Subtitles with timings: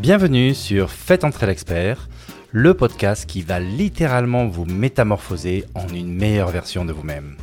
[0.00, 2.08] Bienvenue sur Faites entrer l'expert,
[2.52, 7.36] le podcast qui va littéralement vous métamorphoser en une meilleure version de vous-même.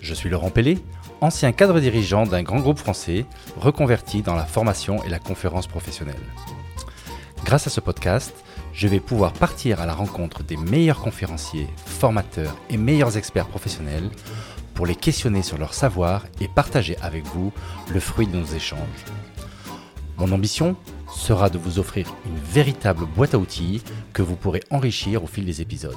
[0.00, 0.78] Je suis Laurent Pellet,
[1.20, 3.26] ancien cadre dirigeant d'un grand groupe français,
[3.56, 6.14] reconverti dans la formation et la conférence professionnelle.
[7.44, 8.36] Grâce à ce podcast,
[8.72, 14.10] je vais pouvoir partir à la rencontre des meilleurs conférenciers, formateurs et meilleurs experts professionnels
[14.74, 17.52] pour les questionner sur leur savoir et partager avec vous
[17.90, 19.04] le fruit de nos échanges.
[20.18, 20.76] Mon ambition
[21.18, 23.82] sera de vous offrir une véritable boîte à outils
[24.12, 25.96] que vous pourrez enrichir au fil des épisodes.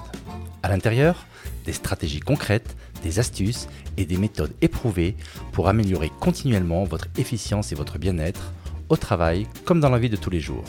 [0.63, 1.25] À l'intérieur,
[1.65, 3.67] des stratégies concrètes, des astuces
[3.97, 5.15] et des méthodes éprouvées
[5.51, 8.51] pour améliorer continuellement votre efficience et votre bien-être
[8.89, 10.65] au travail comme dans la vie de tous les jours.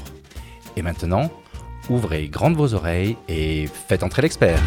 [0.76, 1.30] Et maintenant,
[1.88, 4.62] ouvrez grandes vos oreilles et faites entrer l'expert.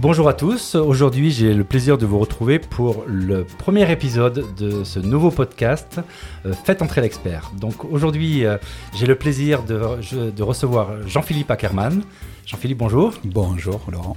[0.00, 4.84] Bonjour à tous, aujourd'hui j'ai le plaisir de vous retrouver pour le premier épisode de
[4.84, 5.98] ce nouveau podcast
[6.46, 7.50] euh, Faites entrer l'expert.
[7.60, 8.58] Donc aujourd'hui euh,
[8.94, 12.02] j'ai le plaisir de, de recevoir Jean-Philippe Ackermann.
[12.46, 13.12] Jean-Philippe, bonjour.
[13.24, 14.16] Bonjour Laurent.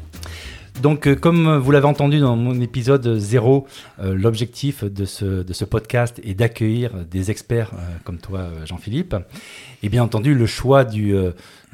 [0.82, 3.68] Donc, euh, comme vous l'avez entendu dans mon épisode 0,
[4.00, 9.16] euh, l'objectif de ce, de ce podcast est d'accueillir des experts euh, comme toi, Jean-Philippe.
[9.84, 11.16] Et bien entendu, le choix du,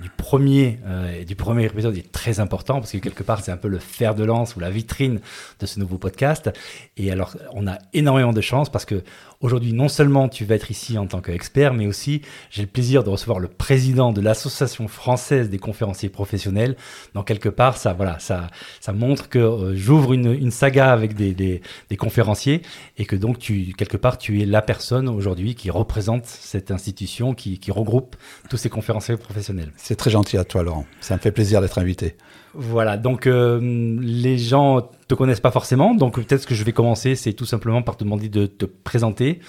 [0.02, 3.58] du premier, euh, du premier épisode est très important parce que quelque part c'est un
[3.58, 5.20] peu le fer de lance ou la vitrine
[5.60, 6.52] de ce nouveau podcast.
[6.98, 9.04] Et alors on a énormément de chance parce que
[9.42, 13.04] aujourd'hui non seulement tu vas être ici en tant qu'expert, mais aussi j'ai le plaisir
[13.04, 16.76] de recevoir le président de l'association française des conférenciers professionnels.
[17.14, 18.48] Donc quelque part ça voilà ça
[18.80, 22.62] ça montre que euh, j'ouvre une, saga avec des, des, des, conférenciers
[22.98, 27.34] et que donc tu quelque part tu es la personne aujourd'hui qui représente cette institution
[27.34, 28.16] qui, qui regroupe
[28.50, 29.72] tous ces conférenciers professionnels.
[29.78, 30.86] C'est très gentil à toi, Laurent.
[31.02, 32.16] Ça me fait plaisir d'être invité.
[32.60, 33.60] Voilà, donc euh,
[34.02, 37.46] les gens te connaissent pas forcément, donc peut-être ce que je vais commencer, c'est tout
[37.46, 39.42] simplement par te demander de te présenter.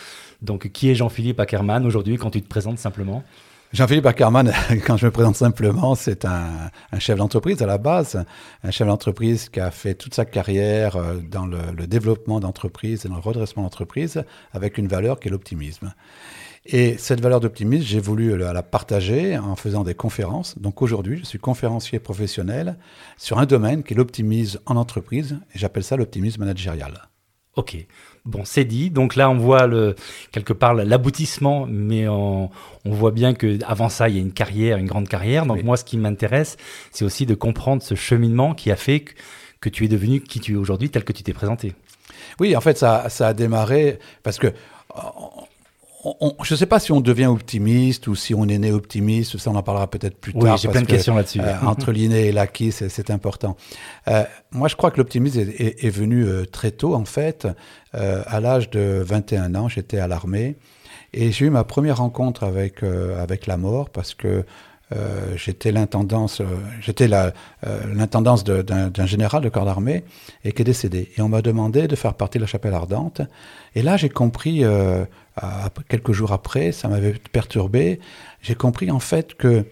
[0.42, 3.24] Donc, qui est Jean-Philippe Ackermann aujourd'hui quand tu te présentes simplement?
[3.72, 4.52] Jean-Philippe Ackermann,
[4.86, 8.22] quand je me présente simplement, c'est un, un, chef d'entreprise à la base,
[8.62, 13.06] un chef d'entreprise qui a fait toute sa carrière euh, dans le, le développement d'entreprise
[13.06, 14.22] et dans le redressement d'entreprise
[14.52, 15.94] avec une valeur qui est l'optimisme.
[16.66, 20.58] Et cette valeur d'optimisme, j'ai voulu la partager en faisant des conférences.
[20.58, 22.76] Donc aujourd'hui, je suis conférencier professionnel
[23.16, 27.08] sur un domaine qui est l'optimisme en entreprise, et j'appelle ça l'optimisme managérial.
[27.56, 27.76] Ok,
[28.24, 28.90] bon, c'est dit.
[28.90, 29.96] Donc là, on voit le,
[30.30, 32.50] quelque part l'aboutissement, mais on,
[32.84, 35.44] on, voit bien que avant ça, il y a une carrière, une grande carrière.
[35.44, 35.64] Donc oui.
[35.64, 36.56] moi, ce qui m'intéresse,
[36.92, 39.12] c'est aussi de comprendre ce cheminement qui a fait que,
[39.60, 41.74] que tu es devenu qui tu es aujourd'hui, tel que tu t'es présenté.
[42.38, 44.52] Oui, en fait, ça, ça a démarré parce que
[46.20, 49.38] on, je ne sais pas si on devient optimiste ou si on est né optimiste,
[49.38, 50.56] ça on en parlera peut-être plus oui, tard.
[50.56, 51.40] j'ai plein de questions là-dessus.
[51.40, 53.56] Euh, entre l'inné et l'acquis, c'est important.
[54.08, 57.46] Euh, moi, je crois que l'optimisme est, est, est, venu euh, très tôt, en fait.
[57.92, 60.56] À l'âge de 21 ans, j'étais à l'armée
[61.14, 64.44] et j'ai eu ma première rencontre avec, avec la mort parce que
[64.92, 66.46] euh, j'étais l'intendance, euh,
[66.80, 70.04] j'étais l'intendance d'un général de corps d'armée
[70.44, 71.10] et qui est décédé.
[71.16, 73.22] Et on m'a demandé de faire partie de la chapelle ardente.
[73.74, 75.04] Et là, j'ai compris, euh,
[75.36, 78.00] à, quelques jours après, ça m'avait perturbé.
[78.42, 79.64] J'ai compris en fait que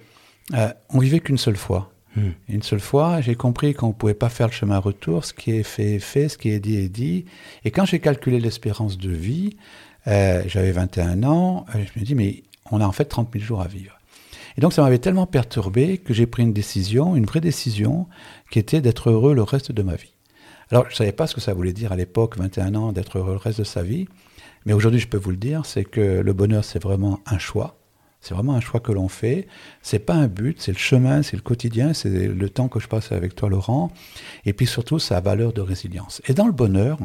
[0.55, 1.91] euh, on vivait qu'une seule fois.
[2.15, 2.21] Mmh.
[2.49, 5.25] Une seule fois, j'ai compris qu'on ne pouvait pas faire le chemin retour.
[5.25, 7.25] Ce qui est fait est fait, ce qui est dit est dit.
[7.65, 9.57] Et quand j'ai calculé l'espérance de vie,
[10.07, 13.61] euh, j'avais 21 ans, je me dis mais on a en fait 30 000 jours
[13.61, 13.96] à vivre.
[14.57, 18.07] Et donc ça m'avait tellement perturbé que j'ai pris une décision, une vraie décision,
[18.51, 20.15] qui était d'être heureux le reste de ma vie.
[20.71, 23.19] Alors je ne savais pas ce que ça voulait dire à l'époque, 21 ans, d'être
[23.19, 24.07] heureux le reste de sa vie,
[24.65, 27.79] mais aujourd'hui je peux vous le dire, c'est que le bonheur c'est vraiment un choix.
[28.27, 29.47] C'est vraiment un choix que l'on fait.
[29.83, 32.89] C'est pas un but, c'est le chemin, c'est le quotidien, c'est le temps que je
[32.89, 33.93] passe avec toi, Laurent.
[34.45, 36.21] Et puis surtout, sa valeur de résilience.
[36.27, 36.99] Et dans le bonheur,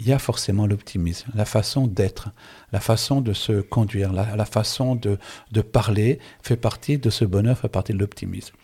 [0.00, 2.30] il y a forcément l'optimisme, la façon d'être,
[2.72, 5.18] la façon de se conduire, la, la façon de,
[5.52, 8.54] de, parler fait partie de ce bonheur, fait partie de l'optimisme.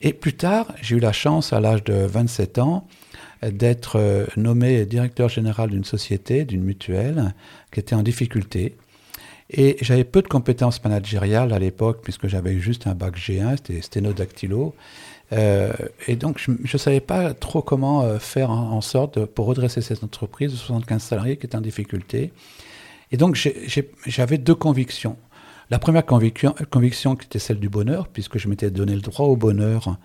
[0.00, 2.88] Et plus tard, j'ai eu la chance, à l'âge de 27 ans,
[3.42, 7.34] d'être nommé directeur général d'une société, d'une mutuelle,
[7.70, 8.76] qui était en difficulté.
[9.50, 13.82] Et j'avais peu de compétences managériales à l'époque, puisque j'avais juste un bac G1, c'était
[13.82, 14.74] sténodactylo.
[15.32, 15.72] Euh,
[16.06, 20.04] et donc, je ne savais pas trop comment euh, faire en, sorte pour redresser cette
[20.04, 22.32] entreprise de 75 salariés qui était en difficulté.
[23.10, 23.36] Et donc,
[24.06, 25.16] j'avais deux convictions.
[25.70, 29.26] La première conviction, conviction qui était celle du bonheur, puisque je m'étais donné le droit
[29.26, 29.96] au bonheur.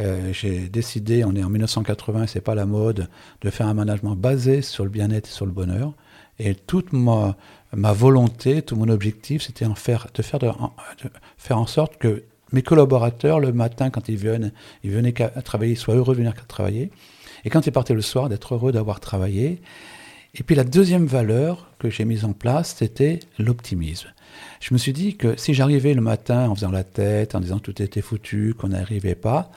[0.00, 3.08] Euh, j'ai décidé, on est en 1980, c'est pas la mode,
[3.40, 5.94] de faire un management basé sur le bien-être et sur le bonheur.
[6.38, 7.34] Et toute ma,
[7.72, 13.52] volonté, tout mon objectif, c'était de, faire de faire en sorte que mes collaborateurs, le
[13.52, 14.52] matin, quand ils viennent,
[14.84, 15.12] ils venaient
[15.44, 16.90] travailler, soient heureux de venir travailler.
[17.44, 19.60] Et quand ils partaient le soir, d'être heureux d'avoir travaillé.
[20.34, 24.08] Et puis la deuxième valeur que j'ai mise en place, c'était l'optimisme.
[24.60, 27.58] Je me suis dit que si j'arrivais le matin en faisant la tête, en disant
[27.58, 29.50] tout était foutu, qu'on n'arrivait pas,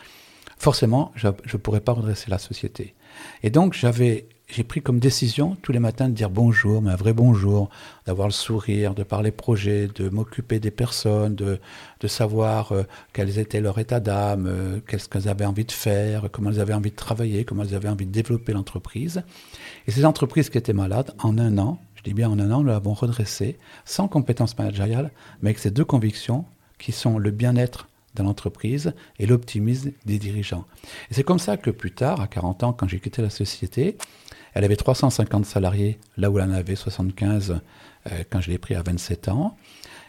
[0.57, 2.95] forcément, je ne pourrais pas redresser la société.
[3.43, 6.95] Et donc, j'avais j'ai pris comme décision tous les matins de dire bonjour, mais un
[6.95, 7.69] vrai bonjour,
[8.07, 11.59] d'avoir le sourire, de parler projet, de m'occuper des personnes, de,
[11.99, 16.29] de savoir euh, quels étaient leur état d'âme, euh, qu'est-ce qu'elles avaient envie de faire,
[16.31, 19.23] comment elles avaient envie de travailler, comment elles avaient envie de développer l'entreprise.
[19.87, 22.61] Et ces entreprises qui étaient malades, en un an, je dis bien en un an,
[22.61, 25.11] nous l'avons redressé, sans compétences managériales,
[25.41, 26.45] mais avec ces deux convictions
[26.79, 30.65] qui sont le bien-être de l'entreprise et l'optimisme des dirigeants.
[31.11, 33.97] Et c'est comme ça que plus tard, à 40 ans, quand j'ai quitté la société,
[34.59, 37.61] elle avait 350 salariés, là où elle en avait 75
[38.11, 39.55] euh, quand je l'ai pris à 27 ans.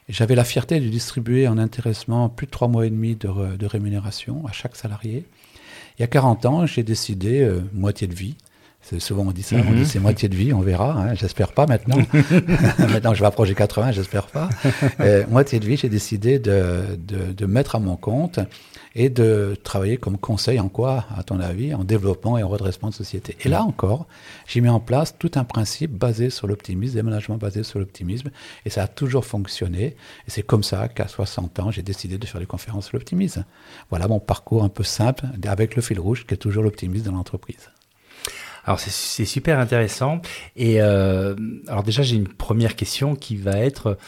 [0.09, 3.67] J'avais la fierté de distribuer en intéressement plus de trois mois et demi de, de
[3.67, 5.25] rémunération à chaque salarié.
[5.97, 8.35] Il y a 40 ans, j'ai décidé, euh, moitié de vie,
[8.99, 9.85] Souvent on dit ça, on dit mhm.
[9.85, 10.95] c'est moitié de vie, on verra.
[10.95, 11.99] Hein, j'espère pas maintenant.
[12.79, 14.49] maintenant je vais approcher 80, j'espère pas.
[15.01, 18.41] Euh, moitié de vie, j'ai décidé de, de, de, mettre à mon compte
[18.95, 22.89] et de travailler comme conseil en quoi, à ton avis, en développement et en redressement
[22.89, 23.37] de société.
[23.45, 24.07] Et là encore,
[24.47, 28.31] j'ai mis en place tout un principe basé sur l'optimisme, des managements basés sur l'optimisme,
[28.65, 29.97] et ça a toujours fonctionné.
[30.27, 33.45] Et c'est comme ça qu'à 60 ans, j'ai décidé de faire des conférences sur l'optimisme.
[33.91, 37.17] Voilà mon parcours un peu simple, avec le fil rouge qui est toujours l'optimisme dans
[37.17, 37.71] l'entreprise.
[38.65, 40.21] Alors c'est super intéressant.
[40.57, 41.35] Et euh,
[41.67, 43.99] alors déjà j'ai une première question qui va être,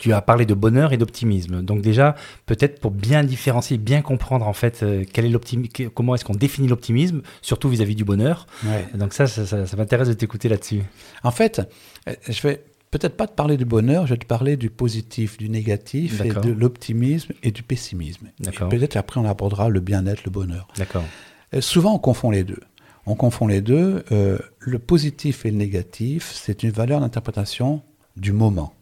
[0.00, 1.62] tu as parlé de bonheur et d'optimisme.
[1.62, 2.16] Donc déjà
[2.46, 6.66] peut-être pour bien différencier, bien comprendre en fait euh, quel est comment est-ce qu'on définit
[6.66, 8.46] l'optimisme, surtout vis-à-vis du bonheur.
[8.94, 10.82] Donc ça, ça, ça, m'intéresse de t'écouter là-dessus.
[11.22, 11.62] En fait,
[12.08, 15.38] euh, je vais peut-être pas te parler du bonheur, je vais te parler du positif,
[15.38, 18.26] du négatif, et de l'optimisme et du pessimisme.
[18.70, 20.66] Peut-être après on abordera le bien-être, le bonheur.
[20.76, 21.04] D'accord.
[21.60, 22.60] Souvent on confond les deux
[23.06, 24.04] on confond les deux.
[24.12, 27.82] Euh, le positif et le négatif, c'est une valeur d'interprétation
[28.16, 28.74] du moment.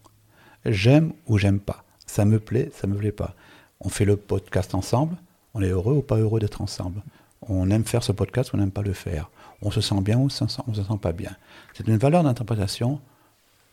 [0.64, 1.84] J'aime ou j'aime pas.
[2.06, 3.34] Ça me plaît, ça me plaît pas.
[3.81, 5.16] On fait le podcast ensemble.
[5.55, 7.02] On est heureux ou pas heureux d'être ensemble.
[7.43, 9.31] On aime faire ce podcast ou on n'aime pas le faire.
[9.62, 11.34] On se sent bien ou on se sent, se sent pas bien.
[11.75, 13.00] C'est une valeur d'interprétation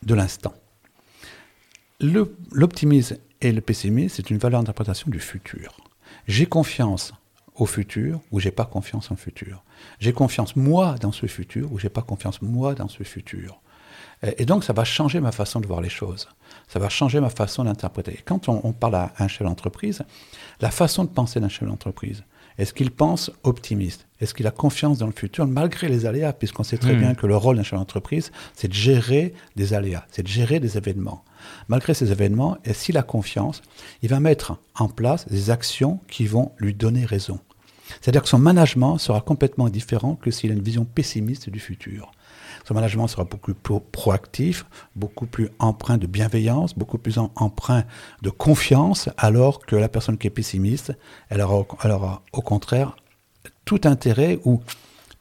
[0.04, 0.54] de l'instant.
[2.00, 5.78] L'optimisme et le pessimisme, c'est une valeur d'interprétation du futur.
[6.28, 7.14] J'ai confiance
[7.56, 9.64] au futur ou j'ai pas confiance en futur.
[10.00, 13.62] J'ai confiance moi dans ce futur ou j'ai pas confiance moi dans ce futur.
[14.38, 16.27] Et donc ça va changer ma façon de voir les choses.
[16.68, 18.19] Ça va changer ma façon d'interpréter.
[18.25, 20.04] Quand on, parle à un chef d'entreprise,
[20.62, 22.24] la façon de penser d'un chef d'entreprise,
[22.57, 24.07] est-ce qu'il pense optimiste?
[24.22, 26.33] Est-ce qu'il a confiance dans le futur malgré les aléas?
[26.33, 27.00] Puisqu'on sait très hmm.
[27.00, 30.60] bien que le rôle d'un chef d'entreprise, c'est de gérer des aléas, c'est de gérer
[30.60, 31.24] des événements.
[31.68, 33.62] Malgré ces événements, et s'il a confiance,
[34.01, 37.39] il va mettre en place des actions qui vont lui donner raison.
[38.01, 42.12] C'est-à-dire que son management sera complètement différent que s'il a une vision pessimiste du futur.
[42.68, 44.66] Son management sera beaucoup plus proactif,
[44.96, 47.84] beaucoup plus empreint de bienveillance, beaucoup plus empreint
[48.24, 50.94] de confiance, alors que la personne qui est pessimiste,
[51.30, 52.96] elle aura, au contraire
[53.66, 54.62] tout intérêt, ou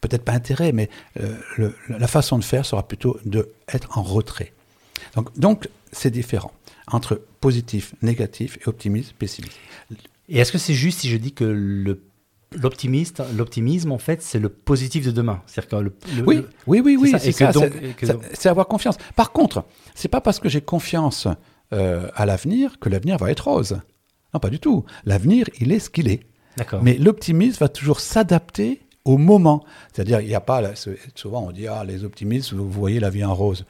[0.00, 4.52] peut-être pas intérêt, mais euh, la façon de faire sera plutôt d'être en retrait.
[5.14, 6.52] Donc, donc c'est différent
[6.86, 9.56] entre positif, négatif et optimiste, pessimiste.
[10.28, 12.00] Et est-ce que c'est juste si je dis que le
[12.60, 15.42] l'optimiste, l'optimisme, en fait, c'est le positif de demain.
[15.46, 15.96] C'est-à-dire que le,
[16.26, 18.96] oui, oui, oui, oui, c'est avoir confiance.
[19.16, 19.64] Par contre,
[19.94, 21.28] c'est pas parce que j'ai confiance
[21.72, 23.80] euh, à l'avenir que l'avenir va être rose.
[24.32, 24.84] Non, pas du tout.
[25.04, 26.20] L'avenir, il est ce qu'il est.
[26.56, 26.82] D'accord.
[26.82, 29.64] Mais l'optimisme va toujours s'adapter au moment.
[29.92, 30.62] C'est-à-dire, il n'y a pas.
[31.14, 33.64] Souvent, on dit ah, les optimistes, vous voyez la vie en rose.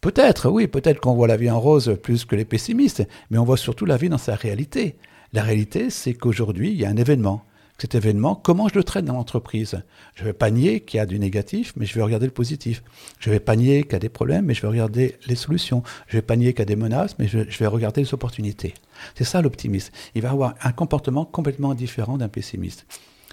[0.00, 3.44] Peut-être, oui, peut-être qu'on voit la vie en rose plus que les pessimistes, mais on
[3.44, 4.96] voit surtout la vie dans sa réalité.
[5.32, 7.44] La réalité, c'est qu'aujourd'hui, il y a un événement
[7.82, 9.82] cet événement, comment je le traite dans l'entreprise?
[10.14, 12.32] Je ne vais pas nier qu'il y a du négatif, mais je vais regarder le
[12.32, 12.80] positif.
[13.18, 15.34] Je ne vais pas nier qu'il y a des problèmes, mais je vais regarder les
[15.34, 15.82] solutions.
[16.06, 18.14] Je ne vais pas nier qu'il y a des menaces, mais je, vais regarder les
[18.14, 18.74] opportunités.
[19.16, 19.92] C'est ça l'optimiste.
[20.14, 22.86] Il va avoir un comportement complètement différent d'un pessimiste.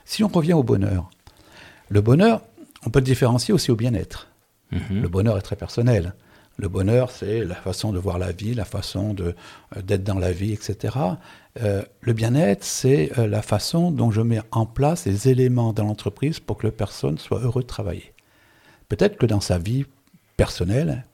[0.04, 1.12] Si on revient au bonheur,
[1.90, 2.42] le bonheur,
[2.88, 4.30] on peut le différencier aussi au bien-être.
[4.72, 5.04] Mhm.
[5.04, 6.16] Le bonheur est très personnel.
[6.60, 9.32] Le bonheur, c'est la façon de voir la vie, la façon euh,
[9.82, 10.98] d'être dans la vie, etc.
[11.62, 15.86] Euh, le bien-être, c'est euh, la façon dont je mets en place les éléments dans
[15.86, 18.14] l'entreprise pour que la personne soit heureuse de travailler.
[18.90, 19.86] Peut-être que dans sa vie
[20.36, 21.06] personnelle,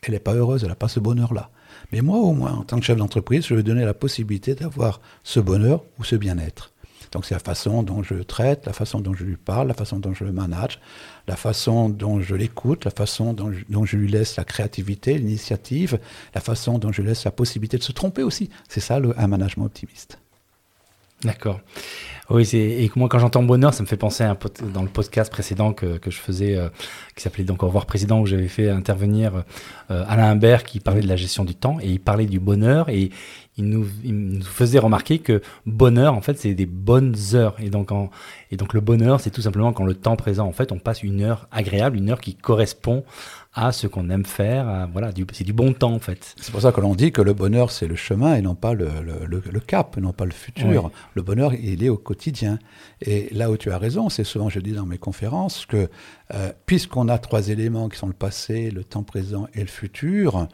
[0.00, 1.50] elle n'est pas heureuse, elle n'a pas ce bonheur-là.
[1.92, 5.02] Mais moi, au moins, en tant que chef d'entreprise, je vais donner la possibilité d'avoir
[5.22, 6.72] ce bonheur ou ce bien-être.
[7.12, 9.74] Donc c'est la façon dont je le traite, la façon dont je lui parle, la
[9.74, 10.80] façon dont je le manage,
[11.26, 13.52] la façon dont je l'écoute, la façon dont
[13.84, 15.98] je, lui laisse la créativité, l'initiative,
[16.34, 18.50] la façon dont je laisse la possibilité de se tromper aussi.
[18.68, 20.18] C'est ça le, un management optimiste.
[21.24, 21.60] D'accord.
[22.30, 24.38] Oui, et moi quand j'entends bonheur, ça me fait penser à un
[24.72, 26.68] dans le podcast précédent que, que je faisais, euh,
[27.16, 29.44] qui s'appelait donc Au revoir président, où j'avais fait intervenir
[29.90, 32.88] euh, Alain Imbert qui parlait de la gestion du temps et il parlait du bonheur
[32.90, 33.10] et
[33.58, 37.70] il nous, il nous faisait remarquer que bonheur, en fait, c'est des bonnes heures et
[37.70, 38.10] donc en,
[38.50, 41.02] et donc le bonheur, c'est tout simplement quand le temps présent, en fait, on passe
[41.02, 43.04] une heure agréable, une heure qui correspond
[43.54, 44.88] à ce qu'on aime faire.
[44.92, 46.34] voilà, c'est du bon temps en fait.
[46.40, 48.72] C'est pour ça que l'on dit que le bonheur c'est le chemin et non pas
[48.72, 50.92] le, le, le, cap, non pas le futur.
[51.14, 52.60] Le bonheur il est au quotidien.
[53.00, 55.88] Et là où tu as raison, c'est souvent je dis dans mes conférences que
[56.34, 60.46] euh, puisqu'on a trois éléments qui sont le passé, le temps présent et le futur,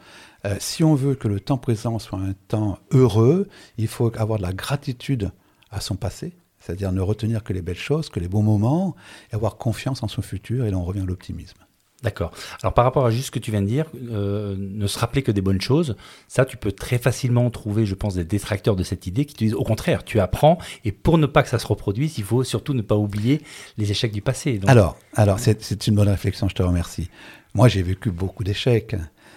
[0.45, 3.47] euh, si on veut que le temps présent soit un temps heureux,
[3.77, 5.31] il faut avoir de la gratitude
[5.71, 8.95] à son passé, c'est-à-dire ne retenir que les belles choses, que les bons moments,
[9.31, 11.57] et avoir confiance en son futur, et là on revient à l'optimisme.
[12.03, 12.31] D'accord.
[12.61, 15.23] Alors par rapport à juste ce que tu viens de dire, euh, ne se rappeler
[15.23, 15.95] que des bonnes choses,
[16.27, 19.39] ça tu peux très facilement trouver, je pense, des détracteurs de cette idée qui te
[19.39, 22.43] disent au contraire, tu apprends et pour ne pas que ça se reproduise, il faut
[22.43, 23.41] surtout ne pas oublier
[23.77, 24.59] les échecs du passé.
[24.67, 27.09] Alors, alors c'est une bonne réflexion, je te remercie.
[27.55, 28.95] Moi j'ai vécu beaucoup d'échecs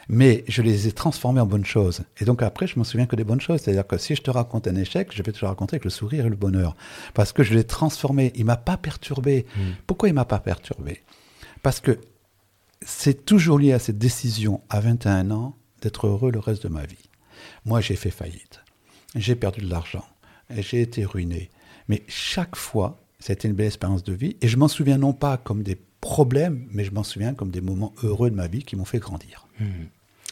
[0.08, 2.02] mais je les ai transformés en bonnes choses.
[2.18, 3.60] Et donc après, je m'en souviens que des bonnes choses.
[3.60, 5.90] C'est-à-dire que si je te raconte un échec, je vais te le raconter avec le
[5.90, 6.76] sourire et le bonheur.
[7.14, 8.32] Parce que je l'ai transformé.
[8.34, 9.44] Il m'a pas perturbé.
[9.56, 9.72] Hmm.
[9.86, 11.02] Pourquoi il m'a pas perturbé?
[11.62, 11.98] Parce que
[12.80, 16.86] c'est toujours lié à cette décision à 21 ans d'être heureux le reste de ma
[16.86, 16.96] vie.
[17.66, 18.60] Moi, j'ai fait faillite.
[19.14, 20.04] J'ai perdu de l'argent.
[20.50, 21.50] J'ai été ruiné.
[21.88, 24.36] Mais chaque fois, c'était une belle expérience de vie.
[24.40, 27.60] Et je m'en souviens non pas comme des problèmes, mais je m'en souviens comme des
[27.60, 29.46] moments heureux de ma vie qui m'ont fait grandir.
[29.60, 29.86] Hmm.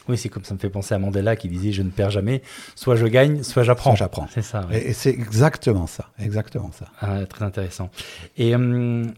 [0.09, 2.41] Oui, c'est comme ça me fait penser à Mandela qui disait je ne perds jamais,
[2.75, 3.95] soit je gagne, soit j'apprends.
[3.95, 4.27] j'apprends.
[4.33, 4.67] C'est ça.
[4.71, 6.87] Et, c'est exactement ça, exactement ça.
[7.01, 7.89] Ah, très intéressant.
[8.37, 9.13] Et hum,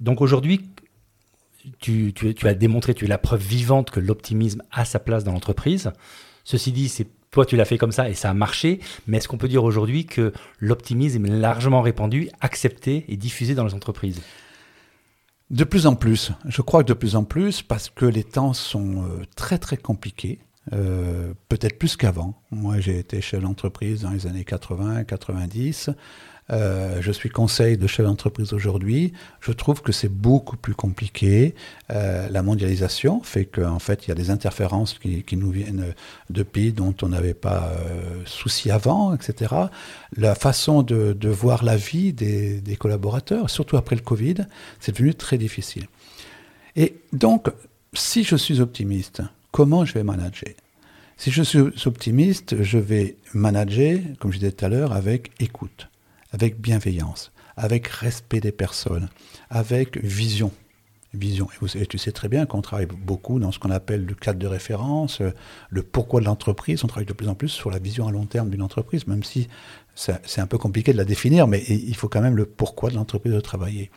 [0.00, 0.68] donc aujourd'hui,
[1.80, 2.12] tu,
[2.42, 5.92] as démontré, tu es la preuve vivante que l'optimisme a sa place dans l'entreprise.
[6.44, 8.80] Ceci dit, c'est toi, tu l'as fait comme ça et ça a marché.
[9.06, 13.64] Mais est-ce qu'on peut dire aujourd'hui que l'optimisme est largement répandu, accepté et diffusé dans
[13.64, 14.20] les entreprises?
[15.54, 16.32] De plus en plus.
[16.46, 19.76] Je crois que de plus en plus parce que les temps sont euh, très très
[19.76, 20.40] compliqués.
[20.72, 22.42] Euh, peut-être plus qu'avant.
[22.50, 25.90] Moi, j'ai été chef d'entreprise dans les années 80, 90.
[26.50, 29.12] Euh, je suis conseil de chef d'entreprise aujourd'hui.
[29.40, 31.54] Je trouve que c'est beaucoup plus compliqué.
[31.90, 35.94] Euh, la mondialisation fait qu'en fait, il y a des interférences qui, nous viennent
[36.30, 39.54] de pays dont on n'avait pas euh, souci avant, etc.
[40.16, 44.46] La façon de, voir la vie des, des collaborateurs, surtout après le Covid,
[44.80, 45.86] c'est devenu très difficile.
[46.76, 47.48] Et donc,
[47.94, 50.52] si je suis optimiste, comment je vais manager?
[51.16, 55.88] Si je suis optimiste, je vais manager, comme je disais tout à l'heure, avec écoute
[56.34, 59.08] avec bienveillance, avec respect des personnes,
[59.50, 60.50] avec vision.
[61.12, 61.46] Vision.
[61.76, 64.48] Et, tu sais très bien qu'on travaille beaucoup dans ce qu'on appelle le cadre de
[64.48, 65.30] référence, euh,
[65.70, 66.82] le pourquoi de l'entreprise.
[66.82, 69.22] On travaille de plus en plus sur la vision à long terme d'une entreprise, même
[69.22, 69.46] si
[69.94, 72.96] c'est un peu compliqué de la définir, mais il faut quand même le pourquoi de
[72.96, 73.92] l'entreprise de travailler.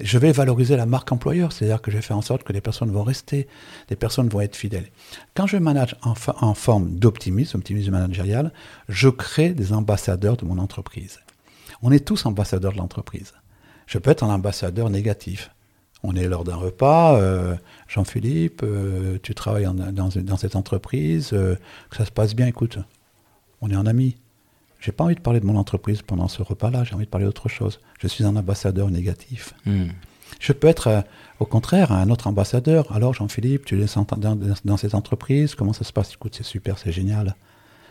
[0.00, 2.60] Je vais valoriser la marque employeur, c'est-à-dire que je vais faire en sorte que les
[2.60, 3.46] personnes vont rester,
[3.88, 4.88] les personnes vont être fidèles.
[5.36, 8.52] Quand je manage en, en forme d'optimisme, optimisme managérial,
[8.88, 11.20] je crée des ambassadeurs de mon entreprise.
[11.82, 13.32] On est tous ambassadeurs de l'entreprise.
[13.86, 15.50] Je peux être un ambassadeur négatif.
[16.02, 17.54] On est lors d'un repas, euh,
[17.88, 21.56] Jean-Philippe, euh, tu travailles dans, cette entreprise, euh,
[21.90, 22.78] que ça se passe bien, écoute,
[23.60, 24.16] on est en ami.
[24.80, 27.26] J'ai pas envie de parler de mon entreprise pendant ce repas-là, j'ai envie de parler
[27.26, 27.80] d'autre chose.
[27.98, 29.52] Je suis un ambassadeur négatif.
[29.66, 29.88] Hmm.
[30.38, 31.04] Je peux être,
[31.38, 32.90] au contraire, un autre ambassadeur.
[32.94, 36.14] Alors, Jean-Philippe, tu es dans, dans cette entreprise, comment ça se passe?
[36.14, 37.34] Écoute, c'est super, c'est génial.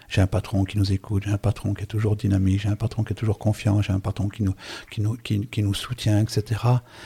[0.10, 2.76] J'ai un patron qui nous écoute, j'ai un patron qui est toujours dynamique, j'ai un
[2.76, 6.62] patron qui est toujours confiant, j'ai un patron qui nous, soutient, etc.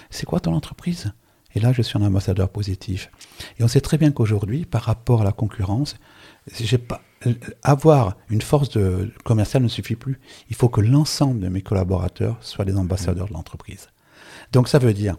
[0.10, 1.12] C'est quoi ton entreprise?
[1.56, 3.12] Et là, je suis un ambassadeur positif.
[3.60, 5.98] Et on sait très bien qu'aujourd'hui, par rapport à la concurrence,
[7.62, 10.20] avoir une force de, commerciale ne suffit plus.
[10.50, 13.90] Il faut que l'ensemble de mes collaborateurs soient des ambassadeurs de l'entreprise.
[14.52, 15.16] Donc ça veut dire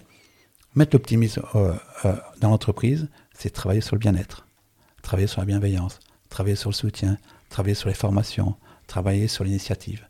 [0.74, 1.74] mettre l'optimisme euh,
[2.04, 4.46] euh, dans l'entreprise, c'est travailler sur le bien-être,
[5.02, 6.00] travailler sur la bienveillance,
[6.30, 7.16] travailler sur le soutien,
[7.54, 8.56] travailler sur les formations,
[8.88, 10.08] travailler sur l'initiative,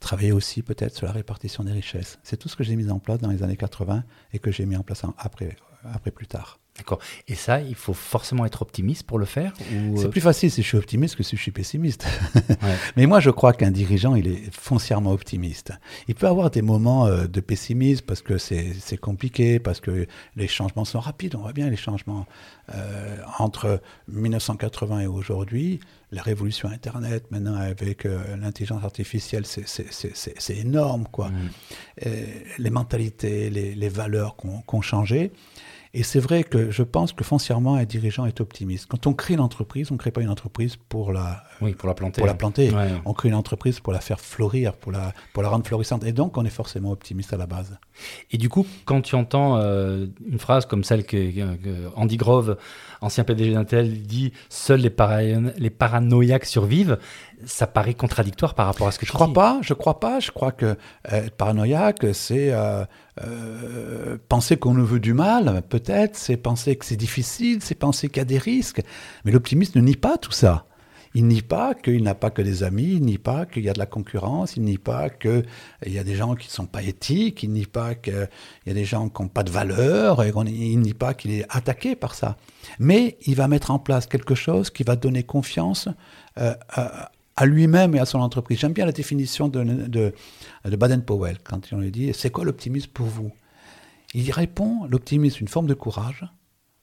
[0.00, 2.18] travailler aussi peut-être sur la répartition des richesses.
[2.24, 4.66] C'est tout ce que j'ai mis en place dans les années 80 et que j'ai
[4.66, 6.58] mis en place après, après plus tard.
[6.80, 6.98] D'accord.
[7.28, 9.52] Et ça, il faut forcément être optimiste pour le faire
[9.96, 12.06] C'est euh, plus facile si je suis optimiste que si je suis pessimiste.
[12.96, 15.72] Mais moi, je crois qu'un dirigeant, il est foncièrement optimiste.
[16.08, 20.06] Il peut avoir des moments euh, de pessimisme parce que c'est compliqué, parce que
[20.36, 21.34] les changements sont rapides.
[21.34, 22.24] On voit bien les changements
[22.74, 25.80] euh, entre 1980 et aujourd'hui.
[26.12, 31.04] La révolution Internet, maintenant avec l'intelligence artificielle, c'est énorme.
[31.12, 31.28] quoi.
[31.28, 32.08] Mm.
[32.58, 35.30] les mentalités, les, les valeurs qui ont changé.
[35.92, 38.86] Et c'est vrai que je pense que foncièrement, un dirigeant est optimiste.
[38.88, 41.88] Quand on crée une entreprise, on ne crée pas une entreprise pour la, oui, pour
[41.88, 42.20] la planter.
[42.20, 42.70] Pour la planter.
[43.04, 46.04] On crée une entreprise pour la faire fleurir, pour la, pour la rendre florissante.
[46.04, 47.76] Et donc, on est forcément optimiste à la base.
[48.30, 51.16] Et du coup, quand tu entends euh, une phrase comme celle que,
[51.96, 52.56] Andy Grove,
[53.00, 54.92] ancien PDG d'Intel, dit «Seuls les,
[55.56, 56.98] les paranoïaques survivent»,
[57.44, 60.20] ça paraît contradictoire par rapport à ce que je tu crois pas, je crois pas.
[60.20, 60.76] Je crois que euh,
[61.10, 62.84] être paranoïaque, c'est euh,
[64.28, 66.16] penser qu'on nous veut du mal, peut-être.
[66.16, 68.82] C'est penser que c'est difficile, c'est penser qu'il y a des risques.
[69.24, 70.66] Mais l'optimiste ne nie pas tout ça.
[71.14, 73.72] Il nie pas qu'il n'a pas que des amis, il nie pas qu'il y a
[73.72, 75.44] de la concurrence, il nie pas qu'il
[75.86, 78.28] y a des gens qui ne sont pas éthiques, il nie pas qu'il
[78.66, 81.46] y a des gens qui n'ont pas de valeur, et il nie pas qu'il est
[81.48, 82.36] attaqué par ça.
[82.78, 85.88] Mais il va mettre en place quelque chose qui va donner confiance
[86.36, 88.58] à, à lui-même et à son entreprise.
[88.58, 90.12] J'aime bien la définition de, de,
[90.64, 93.32] Baden-Powell quand on lui dit C'est quoi l'optimisme pour vous?
[94.12, 96.26] Il répond L'optimisme, une forme de courage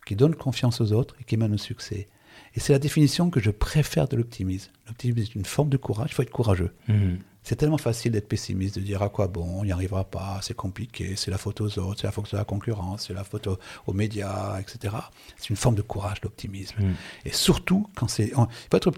[0.08, 2.08] qui donne confiance aux autres et qui mène au succès.
[2.56, 4.72] Et c'est la définition que je préfère de l'optimisme.
[4.88, 6.74] L'optimisme est une forme de courage, il faut être courageux.
[6.88, 7.16] Mmh.
[7.48, 10.54] C'est tellement facile d'être pessimiste, de dire à quoi bon, on n'y arrivera pas, c'est
[10.54, 13.48] compliqué, c'est la faute aux autres, c'est la faute de la concurrence, c'est la faute
[13.48, 14.96] aux, médias, etc.
[15.38, 16.76] C'est une forme de courage, l'optimisme.
[16.78, 16.94] Mm.
[17.24, 18.34] Et surtout, quand c'est.
[18.74, 18.92] Être,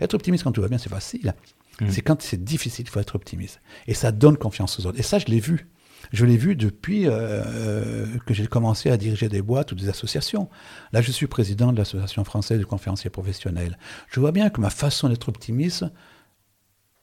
[0.00, 1.34] être, optimiste quand tout va bien, c'est facile.
[1.80, 1.90] Mm.
[1.90, 3.60] C'est quand c'est difficile, il faut être optimiste.
[3.88, 5.00] Et ça donne confiance aux autres.
[5.00, 5.66] Et ça, je l'ai vu.
[6.12, 10.48] Je l'ai vu depuis euh, que j'ai commencé à diriger des boîtes ou des associations.
[10.92, 13.78] Là, je suis président de l'Association française de conférenciers professionnels.
[14.10, 15.84] Je vois bien que ma façon d'être optimiste,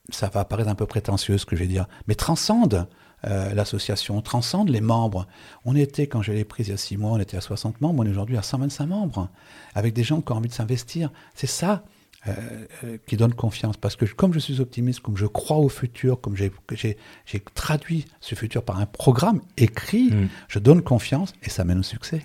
[0.10, 2.88] ça va paraître un peu prétentieux ce que je vais dire, mais transcende
[3.26, 5.28] euh, l'association, transcende les membres.
[5.64, 7.80] On était, quand je l'ai prise il y a six mois, on était à 60
[7.80, 9.30] membres, on est aujourd'hui à 125 membres,
[9.76, 11.10] avec des gens qui ont envie de s'investir.
[11.34, 11.86] C'est ça
[12.28, 12.32] euh,
[12.86, 16.22] euh, qui donne confiance, parce que comme je suis optimiste, comme je crois au futur,
[16.22, 16.98] comme j'ai
[17.54, 20.30] traduit ce futur par un programme écrit, mm.
[20.48, 22.24] je donne confiance et ça mène au succès.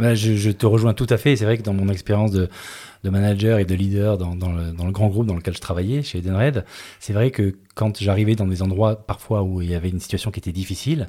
[0.00, 1.36] je, te rejoins tout à fait.
[1.36, 2.48] C'est vrai que dans mon expérience de,
[3.04, 5.60] de manager et de leader dans, dans, le, dans, le, grand groupe dans lequel je
[5.60, 6.64] travaillais, chez Edenred,
[6.98, 10.32] c'est vrai que quand j'arrivais dans des endroits parfois où il y avait une situation
[10.32, 11.08] qui était difficile,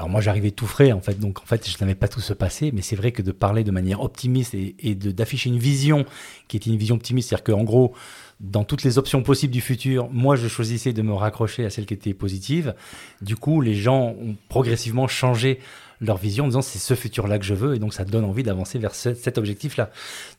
[0.00, 2.32] alors moi j'arrivais tout frais en fait, donc en fait je n'avais pas tout se
[2.32, 6.06] passer, mais c'est vrai que de parler de manière optimiste et, et d'afficher une vision
[6.48, 7.92] qui était une vision optimiste, c'est-à-dire qu'en gros,
[8.40, 11.84] dans toutes les options possibles du futur, moi je choisissais de me raccrocher à celle
[11.84, 12.74] qui était positive.
[13.20, 15.58] Du coup, les gens ont progressivement changé
[16.00, 18.42] leur vision en disant c'est ce futur-là que je veux et donc ça donne envie
[18.42, 19.90] d'avancer vers cet objectif-là.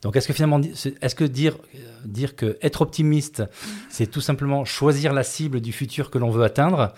[0.02, 1.56] Donc est-ce que finalement, est-ce que dire,
[2.04, 3.43] dire que être optimiste,
[3.89, 6.95] c'est tout simplement choisir la cible du futur que l'on veut atteindre?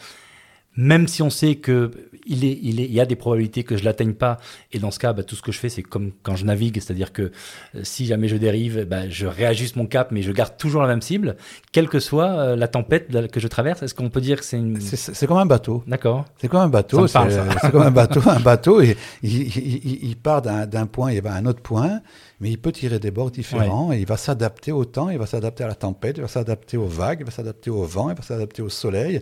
[0.76, 1.92] Même si on sait que
[2.26, 4.40] il, est, il, est, il y a des probabilités que je l'atteigne pas,
[4.72, 6.76] et dans ce cas, bah, tout ce que je fais, c'est comme quand je navigue,
[6.76, 10.56] c'est-à-dire que euh, si jamais je dérive, bah, je réajuste mon cap, mais je garde
[10.58, 11.36] toujours la même cible,
[11.72, 13.84] quelle que soit euh, la tempête que je traverse.
[13.84, 14.80] Est-ce qu'on peut dire que c'est une...
[14.80, 15.84] C'est comme un bateau.
[15.88, 16.26] D'accord.
[16.38, 17.08] C'est comme un bateau.
[17.08, 18.22] C'est comme un bateau.
[18.26, 22.02] un bateau, et, il, il part d'un point et va à un autre point
[22.44, 25.26] mais il peut tirer des bords différents et il va s'adapter au temps, il va
[25.26, 28.18] s'adapter à la tempête, il va s'adapter aux vagues, il va s'adapter au vent, il
[28.18, 29.22] va s'adapter au soleil.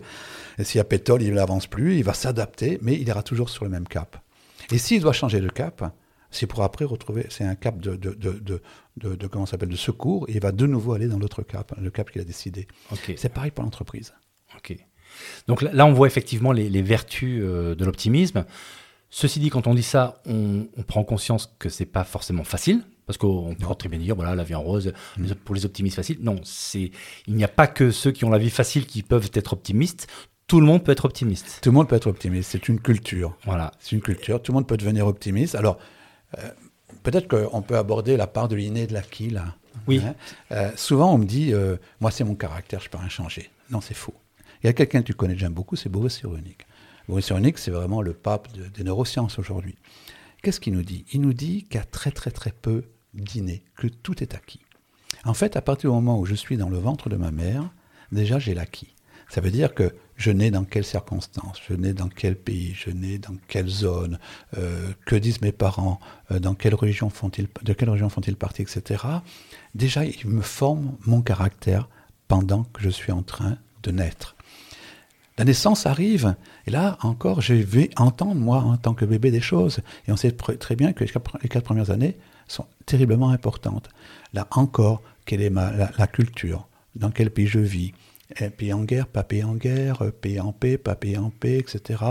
[0.58, 3.48] Et s'il y a pétrole, il n'avance plus, il va s'adapter, mais il ira toujours
[3.48, 4.16] sur le même cap.
[4.72, 5.94] Et s'il doit changer de cap,
[6.32, 8.60] c'est pour après retrouver, c'est un cap de, de, de,
[8.96, 11.90] de, comment s'appelle, de secours, et il va de nouveau aller dans l'autre cap, le
[11.92, 12.66] cap qu'il a décidé.
[13.16, 14.14] C'est pareil pour l'entreprise.
[14.56, 14.74] Ok.
[15.46, 18.44] Donc là, on voit effectivement les, vertus euh, de l'optimisme.
[19.10, 22.82] Ceci dit, quand on dit ça, on, on prend conscience que c'est pas forcément facile,
[23.12, 25.34] parce qu'on peut très bien dire, voilà, la vie en rose, mm.
[25.44, 26.18] pour les optimistes faciles.
[26.22, 26.90] Non, c'est,
[27.26, 30.06] il n'y a pas que ceux qui ont la vie facile qui peuvent être optimistes.
[30.46, 31.58] Tout le monde peut être optimiste.
[31.62, 32.50] Tout le monde peut être optimiste.
[32.50, 33.36] C'est une culture.
[33.44, 33.72] Voilà.
[33.80, 34.40] C'est une culture.
[34.40, 35.54] Tout le monde peut devenir optimiste.
[35.54, 35.78] Alors,
[36.38, 36.48] euh,
[37.02, 39.56] peut-être qu'on peut aborder la part de l'inné et de l'acquis, là.
[39.86, 40.00] Oui.
[40.04, 40.14] Hein.
[40.52, 43.50] Euh, souvent, on me dit, euh, moi, c'est mon caractère, je peux rien changer.
[43.70, 44.14] Non, c'est faux.
[44.62, 46.66] Il y a quelqu'un que tu connais, j'aime beaucoup, c'est Boris Cyrulnik.
[47.08, 49.76] Boris Cyrulnik, c'est vraiment le pape des neurosciences aujourd'hui.
[50.42, 51.04] Qu'est-ce qu'il nous dit?
[51.12, 52.82] Il nous dit qu'il y a très très très peu
[53.14, 54.60] d'inné, que tout est acquis.
[55.24, 57.70] En fait, à partir du moment où je suis dans le ventre de ma mère,
[58.10, 58.94] déjà j'ai l'acquis.
[59.28, 62.90] Ça veut dire que je nais dans quelles circonstances, je nais dans quel pays, je
[62.90, 64.18] nais dans quelle zone,
[64.58, 68.62] euh, que disent mes parents, euh, dans quelle religion font-ils, de quelle religion font-ils partie,
[68.62, 69.04] etc.
[69.74, 71.88] Déjà, ils me forment mon caractère
[72.28, 74.36] pendant que je suis en train de naître.
[75.38, 76.34] La naissance arrive,
[76.66, 79.80] et là encore, je vais entendre, moi, en tant que bébé, des choses.
[80.06, 81.10] Et on sait très bien que les
[81.48, 82.16] quatre premières années
[82.48, 83.88] sont terriblement importantes.
[84.32, 86.68] Là encore, quelle est la, culture?
[86.94, 87.92] Dans quel pays je vis?
[88.56, 92.02] Pays en guerre, pas pays en guerre, pays en paix, pas pays en paix, etc.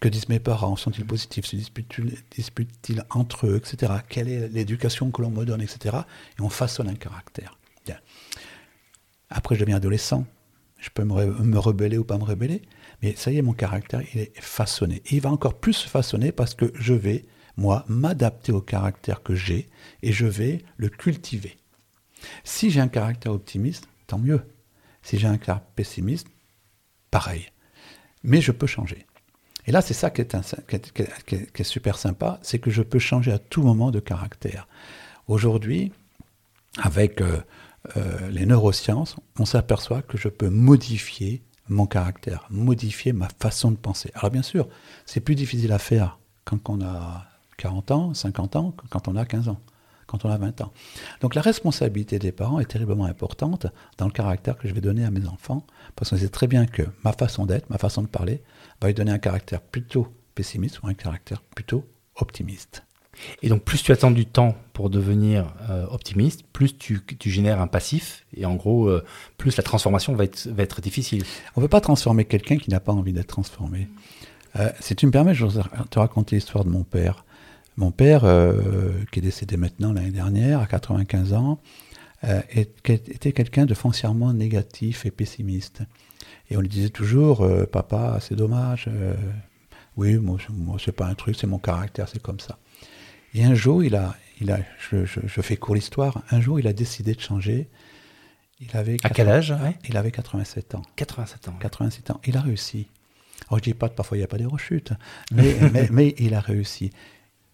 [0.00, 0.76] Que disent mes parents?
[0.76, 1.46] Sont-ils positifs?
[1.46, 3.92] Se disputent-ils entre eux, etc.
[4.08, 5.96] Quelle est l'éducation que l'on me donne, etc.
[6.38, 7.58] Et on façonne un caractère.
[9.34, 10.26] Après, je deviens adolescent
[10.82, 12.60] je peux me, rebeller ou pas me rebeller,
[13.02, 14.96] mais ça y est, mon caractère, il est façonné.
[15.06, 17.24] Et il va encore plus se façonner parce que je vais
[17.56, 19.68] moi, m'adapter au caractère que j'ai
[20.02, 21.58] et je vais le cultiver.
[22.44, 24.42] Si j'ai un caractère optimiste, tant mieux.
[25.02, 26.28] Si j'ai un caractère pessimiste,
[27.10, 27.50] pareil.
[28.22, 29.06] Mais je peux changer.
[29.66, 33.62] Et là, c'est ça qui est, super sympa, c'est que je peux changer à tout
[33.62, 34.66] moment de caractère.
[35.28, 35.92] Aujourd'hui,
[36.78, 37.40] avec euh,
[37.96, 43.76] euh, les neurosciences, on s'aperçoit que je peux modifier mon caractère, modifier ma façon de
[43.76, 44.10] penser.
[44.14, 44.68] Alors bien sûr,
[45.06, 49.24] c'est plus difficile à faire quand on a 40 ans, 50 ans, quand on a
[49.24, 49.60] 15 ans,
[50.06, 50.72] quand on a 20 ans.
[51.20, 53.66] Donc la responsabilité des parents est terriblement importante
[53.98, 56.66] dans le caractère que je vais donner à mes enfants, parce qu'on sait très bien
[56.66, 58.42] que ma façon d'être, ma façon de parler,
[58.80, 61.84] va lui donner un caractère plutôt pessimiste ou un caractère plutôt
[62.16, 62.82] optimiste.
[63.42, 67.66] Et donc, plus tu attends du temps pour devenir euh, optimiste, plus tu, génères un
[67.66, 68.24] passif.
[68.34, 69.04] Et en gros, euh,
[69.36, 71.24] plus la transformation va être, va être difficile.
[71.54, 73.88] On ne peut pas transformer quelqu'un qui n'a pas envie d'être transformé.
[74.56, 77.24] Euh, si tu me permets, je vais te raconter l'histoire de mon père.
[77.82, 78.20] Mon père,
[79.10, 81.58] qui est décédé maintenant l'année dernière, à 95 ans,
[82.22, 85.82] était quelqu'un de foncièrement négatif et pessimiste.
[86.48, 88.88] Et on lui disait toujours, papa, c'est dommage.
[89.96, 92.56] oui, moi, moi c'est pas un truc, c'est mon caractère, c'est comme ça.
[93.34, 96.68] Et un jour, il a, il a, je, je, fais court l'histoire, un jour, il
[96.68, 97.68] a décidé de changer.
[98.60, 99.52] Il avait à quel âge
[99.88, 100.82] Il avait 87 ans.
[100.94, 101.56] 87 ans.
[101.58, 102.20] 87 ans.
[102.26, 102.86] Il a réussi.
[103.48, 104.92] Alors, je dis pas que parfois il n'y a pas des rechutes,
[105.32, 106.92] mais, mais, mais, il a réussi.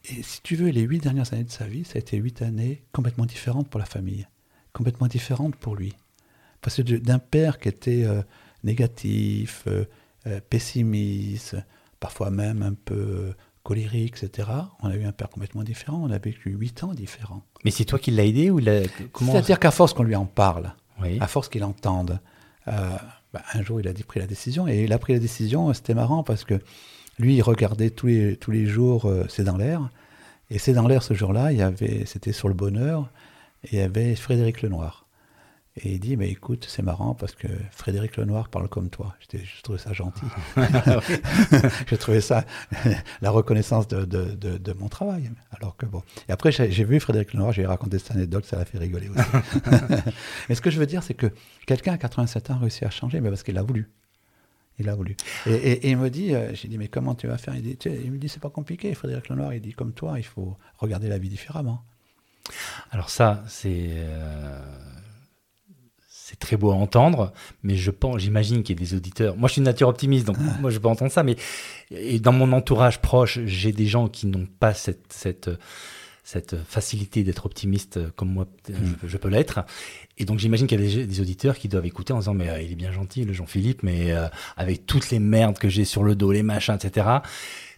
[0.05, 2.43] Et si tu veux, les huit dernières années de sa vie, ça a été huit
[2.43, 4.27] années complètement différentes pour la famille,
[4.73, 5.95] complètement différentes pour lui.
[6.61, 8.23] Parce que d'un père qui était euh,
[8.65, 9.85] négatif, euh,
[10.27, 11.57] euh, pessimiste,
[12.01, 14.49] parfois même un peu colérique, etc.
[14.81, 17.43] On a eu un père complètement différent, on a vécu huit ans différents.
[17.65, 20.75] Mais c'est toi qui l'as aidé ou C'est-à-dire qu'à force qu'on lui en parle,
[21.21, 22.19] à force qu'il entende,
[22.67, 25.95] bah, un jour il a pris la décision, et il a pris la décision, c'était
[25.95, 26.61] marrant parce que
[27.19, 29.91] lui il regardait tous les, tous les jours euh, C'est dans l'air,
[30.51, 33.11] et C'est dans l'air ce jour-là, il y avait, c'était sur le bonheur,
[33.65, 35.09] et il y avait Frédéric Lenoir.
[35.85, 39.15] Et il dit, mais écoute, c'est marrant parce que Frédéric Lenoir parle comme toi.
[39.33, 40.25] Je trouvais ça gentil.
[41.87, 42.45] j'ai trouvé ça
[43.21, 45.31] la reconnaissance de, de, de, mon travail.
[45.51, 46.03] Alors que bon.
[46.29, 49.23] Et après, j'ai vu Frédéric Lenoir, j'ai raconté cette anecdote, ça l'a fait rigoler aussi.
[50.49, 51.31] mais ce que je veux dire, c'est que
[51.67, 53.89] quelqu'un à 87 ans a réussi à changer, mais parce qu'il a voulu.
[54.79, 55.17] Il a voulu.
[55.47, 57.55] Et, et, il me dit, euh, j'ai dit, mais comment tu vas faire?
[57.57, 59.53] Il, dit, il me dit, c'est pas compliqué, Frédéric Lenoir.
[59.53, 61.83] Il dit, comme toi, il faut regarder la vie différemment.
[62.91, 63.89] Alors ça, c'est...
[63.89, 64.61] Euh,
[66.29, 69.35] c'est très beau à entendre, mais je pense, j'imagine qu'il y a des auditeurs.
[69.39, 70.59] Moi, je suis une nature optimiste, donc ah.
[70.61, 71.37] moi, je peux entendre ça, mais
[71.91, 75.49] et dans mon entourage proche, j'ai des gens qui n'ont pas cette, cette,
[76.31, 78.75] cette facilité d'être optimiste comme moi, hmm.
[79.03, 79.61] je, peux l'être.
[80.19, 82.61] Et donc, j'imagine qu'il y a des, auditeurs qui doivent écouter en disant, mais euh,
[82.61, 86.03] il est bien gentil, le Jean-Philippe, mais euh, avec toutes les merdes que j'ai sur
[86.03, 87.21] le dos, les machins, etc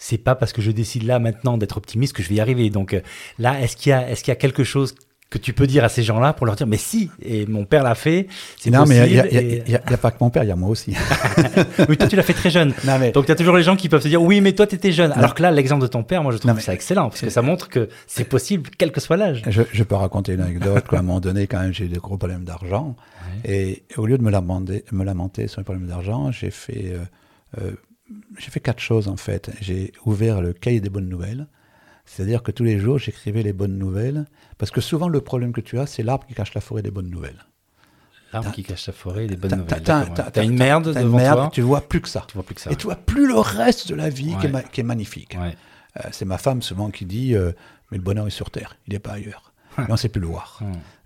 [0.01, 2.71] c'est pas parce que je décide là maintenant d'être optimiste que je vais y arriver.
[2.71, 3.03] Donc euh,
[3.39, 4.95] là, est-ce qu'il y a, est-ce qu'il y a quelque chose
[5.31, 7.85] que tu peux dire à ces gens-là pour leur dire mais si et mon père
[7.85, 8.27] l'a fait
[8.59, 10.95] c'est non mais il n'y a, pas que mon père il y a moi aussi.
[11.89, 12.75] Oui toi tu l'as fait très jeune.
[13.15, 14.75] Donc il y a toujours les gens qui peuvent se dire oui mais toi tu
[14.75, 17.21] étais jeune alors que là l'exemple de ton père moi je trouve ça excellent parce
[17.21, 19.43] que ça montre que c'est possible quel que soit l'âge.
[19.49, 22.17] Je, peux raconter une anecdote à un moment donné quand même j'ai eu des gros
[22.17, 22.97] problèmes d'argent.
[23.45, 26.99] Et au lieu de me lamenter, me lamenter sur les problèmes d'argent j'ai fait euh,
[27.63, 27.73] euh,
[28.39, 29.51] j'ai fait quatre choses en fait.
[29.61, 31.47] J'ai ouvert le cahier des bonnes nouvelles
[32.05, 34.27] c'est-à-dire que tous les jours, j'écrivais les bonnes nouvelles,
[34.59, 36.91] parce que souvent le problème que tu as, c'est l'arbre qui cache la forêt des
[36.91, 37.47] bonnes nouvelles.
[38.33, 39.83] L'arbre qui cache la forêt des bonnes nouvelles.
[39.83, 41.51] T'as une merde devant merde, toi.
[41.53, 42.25] Tu vois plus que ça.
[42.29, 42.71] Tu vois plus que ça.
[42.71, 44.35] Et tu vois plus le reste de la vie
[44.73, 45.37] qui, est magnifique.
[45.97, 47.51] Euh, c'est ma femme souvent qui dit euh,
[47.91, 49.53] mais le bonheur est sur terre, il n'est pas ailleurs.
[49.79, 50.61] Mais on ne sait plus le voir.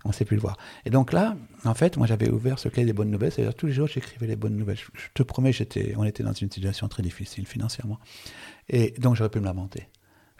[0.05, 0.57] On ne sait plus le voir.
[0.85, 3.67] Et donc là, en fait, moi j'avais ouvert ce cahier des bonnes nouvelles, c'est-à-dire tous
[3.67, 4.77] les jours j'écrivais les bonnes nouvelles.
[4.77, 7.99] Je, te promets, j'étais, on était dans une situation très difficile financièrement.
[8.67, 9.87] Et donc j'aurais pu me lamenter.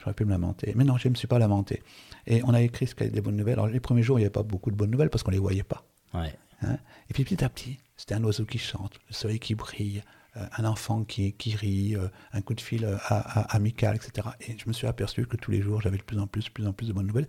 [0.06, 0.72] J'aurais pu me lamenter.
[0.76, 1.82] Mais non, je ne me suis pas lamenté.
[2.28, 3.56] Et on a écrit ce qu'il y des bonnes nouvelles.
[3.56, 5.36] Alors, les premiers jours, il n'y avait pas beaucoup de bonnes nouvelles parce qu'on ne
[5.36, 5.84] les voyait pas.
[6.14, 6.78] Hein?
[7.10, 10.04] et puis petit à petit, c'était un oiseau qui chante, le soleil qui brille,
[10.38, 14.30] euh, un enfant qui, qui rit, euh, un coup de fil euh, amical, etc.
[14.42, 16.50] Et je me suis aperçu que tous les jours, j'avais de plus en plus, de
[16.52, 17.28] plus en plus de bonnes nouvelles.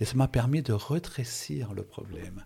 [0.00, 2.44] Et ça m'a permis de retrécir le problème.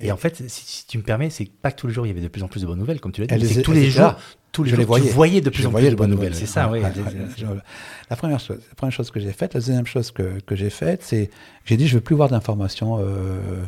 [0.00, 2.12] Et, en fait, si, tu me permets, c'est pas que tous les jours il y
[2.12, 3.90] avait de plus en plus de bonnes nouvelles, comme tu l'as dit, c'est tous les
[3.90, 4.14] jours,
[4.52, 5.08] tous les jours, voyais.
[5.08, 6.34] tu voyais de plus en plus de bonnes nouvelles.
[6.34, 6.80] C'est ça, oui.
[6.80, 10.70] la première chose, la première chose que j'ai faite, la deuxième chose que, que j'ai
[10.70, 11.30] faite, c'est
[11.64, 13.64] j'ai dit je veux plus voir d'informations euh,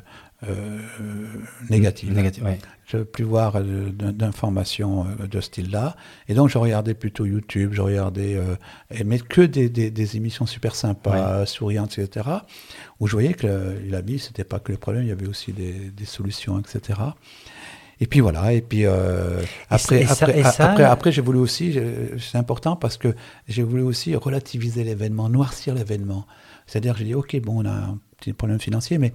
[0.48, 0.78] euh,
[1.68, 2.12] négative.
[2.14, 2.44] Négative,
[2.86, 5.96] Je ne veux plus voir d'informations euh, de ce style-là.
[6.28, 8.54] Et donc, je regardais plutôt YouTube, je regardais, euh,
[9.04, 12.28] mais que des, des, des, émissions super sympas, souriantes, etc.
[13.00, 15.52] Où je voyais que la vie, c'était pas que le problème, il y avait aussi
[15.52, 17.00] des, des solutions, etc.
[18.02, 21.20] Et puis voilà, et puis euh, Et après, ça- après, et ça- après, après, j'ai
[21.20, 21.78] voulu aussi,
[22.18, 23.14] c'est important parce que
[23.46, 26.26] j'ai voulu aussi relativiser l'événement, noircir l'événement.
[26.66, 29.12] C'est-à-dire, j'ai dit, ok, bon, on a un petit problème financier, mais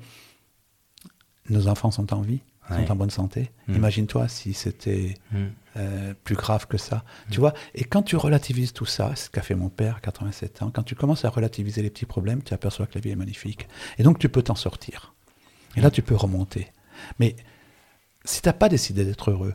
[1.49, 2.83] nos enfants sont en vie, Ouais.
[2.85, 3.51] sont en bonne santé.
[3.67, 3.75] Mm.
[3.75, 5.37] Imagine-toi si c'était Mm.
[5.77, 7.03] euh, plus grave que ça.
[7.29, 10.63] Tu vois Et quand tu relativises tout ça, ce qu'a fait mon père à 87
[10.63, 13.15] ans, quand tu commences à relativiser les petits problèmes, tu aperçois que la vie est
[13.15, 13.67] magnifique.
[13.99, 15.13] Et donc tu peux t'en sortir.
[15.75, 16.67] Et là, tu peux remonter.
[17.19, 17.35] Mais
[18.23, 19.53] si tu n'as pas décidé d'être heureux,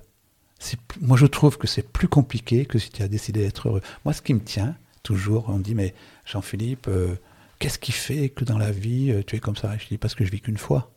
[1.00, 3.80] moi je trouve que c'est plus compliqué que si tu as décidé d'être heureux.
[4.04, 5.94] Moi, ce qui me tient, toujours, on me dit, mais
[6.26, 7.16] Jean-Philippe, euh,
[7.58, 9.76] qu'est-ce qui fait que dans la vie, euh, tu es comme ça?
[9.78, 10.92] Je dis, parce que je vis qu'une fois.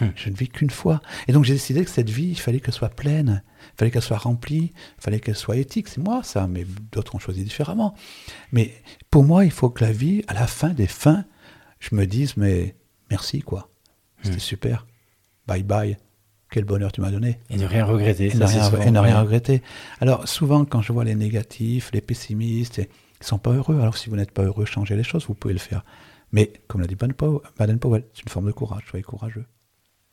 [0.00, 0.06] Hmm.
[0.16, 1.02] Je ne vis qu'une fois.
[1.28, 4.02] Et donc j'ai décidé que cette vie, il fallait qu'elle soit pleine, il fallait qu'elle
[4.02, 5.88] soit remplie, il fallait qu'elle soit éthique.
[5.88, 7.94] C'est moi ça, mais d'autres ont choisi différemment.
[8.52, 8.72] Mais
[9.10, 11.24] pour moi, il faut que la vie, à la fin des fins,
[11.80, 12.74] je me dise, mais
[13.10, 13.68] merci quoi.
[14.22, 14.40] C'était Hmm.
[14.40, 14.86] super.
[15.46, 15.96] Bye bye.
[16.50, 17.38] Quel bonheur tu m'as donné.
[17.50, 18.26] Et ne rien regretter.
[18.26, 19.20] Et ça, ne rien, souvent- et ne rien ouais.
[19.22, 19.62] regretter.
[20.00, 23.80] Alors, souvent, quand je vois les négatifs, les pessimistes, et- ils sont pas heureux.
[23.80, 25.82] Alors, si vous n'êtes pas heureux, changez les choses, vous pouvez le faire.
[26.30, 29.46] Mais, comme l'a dit Baden-Powell, Baden-Powell, c'est une forme de courage, soyez courageux.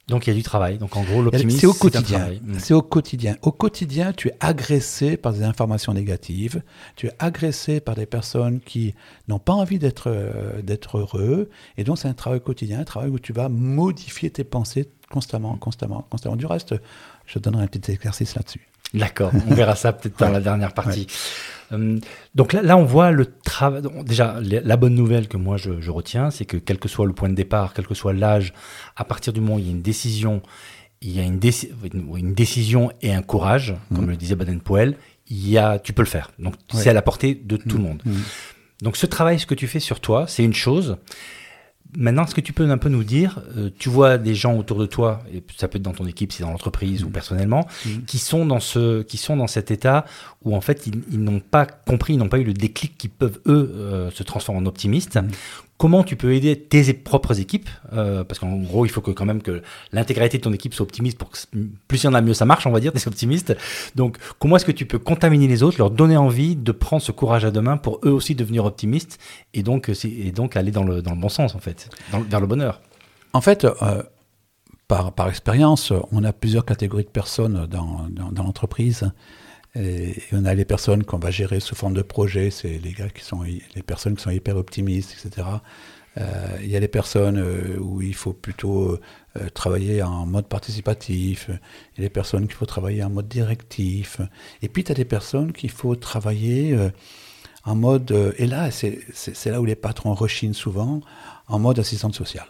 [0.10, 0.78] Donc il y a du travail.
[0.78, 2.30] Donc en gros, l'optimisme, C'est au quotidien.
[2.41, 2.60] Mm.
[2.60, 3.36] C'est au quotidien.
[3.41, 6.62] Au quotidien, tu es agressé par des informations négatives.
[6.95, 8.95] Tu es agressé par des personnes qui
[9.28, 11.50] n'ont pas envie d'être euh, d'être heureux.
[11.78, 15.56] Et donc, c'est un travail quotidien, un travail où tu vas modifier tes pensées constamment,
[15.56, 16.36] constamment, constamment.
[16.36, 16.76] Du reste,
[17.26, 18.67] je te donnerai un petit exercice là-dessus.
[18.93, 20.34] D'accord, on verra ça peut-être dans Ouais.
[20.34, 21.06] la dernière partie.
[22.36, 23.82] Donc là, là, on voit le travail.
[24.05, 27.13] Déjà, la bonne nouvelle que moi je, je retiens, c'est que quel que soit le
[27.13, 28.53] point de départ, quel que soit l'âge,
[28.95, 30.41] à partir du moment où il y a une décision,
[31.01, 34.10] il y a une, déci- une- une décision et un courage, comme Mhm.
[34.12, 34.95] le disait Baden-Powell,
[35.29, 36.32] il y a, tu peux le faire.
[36.39, 36.82] Donc Ouais.
[36.82, 38.01] c'est à la portée de tout le monde.
[38.05, 38.21] Mhm.
[38.82, 40.97] Donc ce travail, ce que tu fais sur toi, c'est une chose.
[41.97, 44.78] Maintenant, est-ce que tu peux un peu nous dire, euh, tu vois des gens autour
[44.78, 48.04] de toi, et ça peut être dans ton équipe, c'est dans l'entreprise ou personnellement, Mhm.
[48.06, 50.06] qui sont dans ce, qui sont dans cet état
[50.43, 53.08] où en fait ils, ils n'ont pas compris, ils n'ont pas eu le déclic qui
[53.08, 55.15] peuvent eux euh, se transformer en optimistes.
[55.17, 55.30] Mhm.
[55.79, 59.23] Comment tu peux aider tes propres équipes euh, Parce qu'en gros, il faut que quand
[59.23, 59.63] même que
[59.93, 61.37] l'intégralité de ton équipe soit optimiste pour que
[61.87, 63.55] plus il y en a, mieux ça marche, on va dire, des optimistes.
[63.95, 67.13] Donc, comment est-ce que tu peux contaminer les autres, leur donner envie de prendre ce
[67.13, 69.19] courage à deux mains pour eux aussi devenir optimistes
[69.53, 72.41] et donc, euh, et donc aller dans le, dans le bon sens en fait, vers
[72.41, 72.81] le bonheur?
[73.31, 74.03] En fait, euh,
[74.89, 79.09] par, par expérience, on a plusieurs catégories de personnes dans, dans l'entreprise.
[79.75, 83.10] Et, on a les personnes qu'on va gérer sous forme de projet, c'est les gars
[83.10, 85.47] qui sont les personnes qui sont hyper optimistes, etc.
[86.17, 88.99] Euh, Il y a les personnes euh, où il faut plutôt
[89.38, 91.49] euh, travailler en mode participatif.
[91.49, 94.19] Il y a les personnes qu'il faut travailler en mode directif.
[94.62, 96.77] Et puis, tu as des personnes qu'il faut travailler
[97.63, 98.34] en mode...
[98.38, 101.01] et là, c'est là où les patrons rechinent souvent,
[101.47, 102.47] en mode assistante sociale.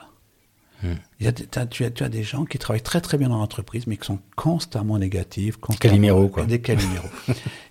[0.83, 3.37] Il y a tu, as, tu as des gens qui travaillent très très bien dans
[3.37, 5.57] l'entreprise, mais qui sont constamment négatifs.
[5.57, 6.45] Constamment, Calimero, quoi.
[6.45, 7.09] Des caliméros.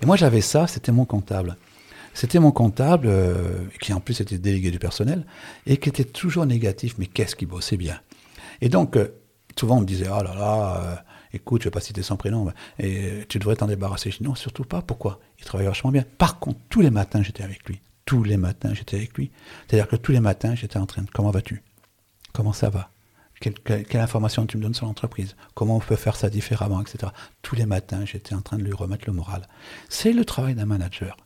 [0.02, 1.56] et moi, j'avais ça, c'était mon comptable.
[2.14, 5.24] C'était mon comptable, euh, qui en plus était délégué du personnel,
[5.66, 8.00] et qui était toujours négatif, mais qu'est-ce qu'il bossait bien.
[8.60, 9.08] Et donc, euh,
[9.58, 10.96] souvent, on me disait, oh là là, euh,
[11.32, 12.44] écoute, je ne vais pas citer son prénom,
[12.78, 14.10] mais- et tu devrais t'en débarrasser.
[14.10, 15.20] Je dis, non, surtout pas, pourquoi?
[15.38, 16.04] Il travaillait vachement bien.
[16.18, 17.80] Par contre, tous les matins, j'étais avec lui.
[18.04, 19.30] Tous les matins, j'étais avec lui.
[19.68, 21.62] C'est-à-dire que tous les matins, j'étais en train de, comment vas-tu?
[22.32, 22.90] Comment ça va?
[23.40, 25.36] Quelle, information tu me donnes sur l'entreprise?
[25.54, 27.12] Comment on peut faire ça différemment, etc.
[27.42, 29.46] Tous les matins, j'étais en train de lui remettre le moral.
[29.88, 31.16] C'est le travail d'un manager.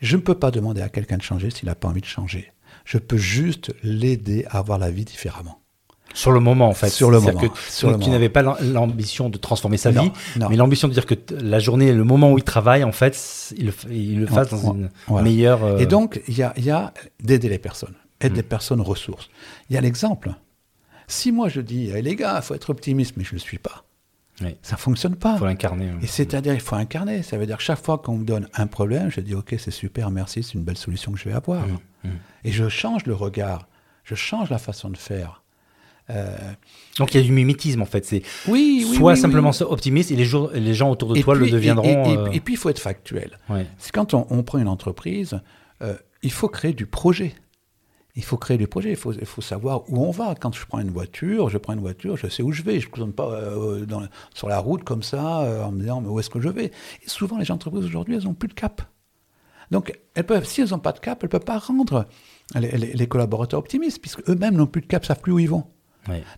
[0.00, 2.52] Je ne peux pas demander à quelqu'un de changer s'il n'a pas envie de changer.
[2.84, 5.58] Je peux juste l'aider à avoir la vie différemment.
[6.12, 6.88] Sur le moment, en fait.
[6.88, 9.92] Sur le moment, que- sur donc, le tu n'avais pas l'am- l'ambition de transformer sa
[9.92, 10.48] Non, vie, non.
[10.48, 13.66] mais l'ambition de dire que la journée, le moment où il travaille, en fait, il
[13.66, 15.22] le, f- il le fasse dans une voilà.
[15.22, 15.62] meilleure.
[15.62, 18.36] euh, Et donc, il y a, il y a d'aider les personnes, aider Mm.
[18.38, 19.28] les personnes ressources.
[19.68, 20.32] Il y a l'exemple.
[21.10, 23.38] Si moi je dis, Eh, les gars, il faut être optimiste, mais je ne le
[23.40, 23.84] suis pas,
[24.42, 24.56] Oui.
[24.62, 25.36] ça ne fonctionne pas.
[25.38, 25.90] faut l'incarner.
[26.02, 27.22] Et c'est-à-dire, il faut incarner.
[27.22, 30.10] Ça veut dire, chaque fois qu'on me donne un problème, je dis, OK, c'est super,
[30.10, 31.66] merci, c'est une belle solution que je vais avoir.
[31.66, 32.10] Mm, mm.
[32.44, 33.68] Et je change le regard,
[34.04, 35.42] je change la façon de faire.
[36.10, 36.36] Euh,
[36.98, 38.04] Donc il y a du mimétisme, en fait.
[38.04, 41.22] C'est oui, oui, soit oui, simplement optimiste et les, jours- les gens autour de Et
[41.22, 42.04] toi puis- le deviendront.
[42.04, 43.38] Et, et- euh, et puis, il faut être factuel.
[43.48, 43.66] ouais.
[43.78, 45.38] C'est quand on, on prend une entreprise,
[45.82, 47.32] euh, il faut créer du projet.
[48.16, 50.34] Il faut créer du projet, il faut, il faut savoir où on va.
[50.34, 52.80] Quand je prends une voiture, je prends une voiture, je sais où je vais.
[52.80, 54.02] Je ne tourne pas euh, dans-
[54.34, 56.66] sur la route comme ça euh, en me disant mais où est-ce que je vais?
[57.04, 58.82] Et souvent, les entreprises aujourd'hui, elles n'ont plus de cap.
[59.70, 62.06] Donc, elles peuvent, si elles n'ont pas de cap, elles ne peuvent pas rendre
[62.58, 65.38] les, les- les collaborateurs optimistes, puisque eux-mêmes n'ont plus de cap, ne savent plus où
[65.38, 65.64] ils vont.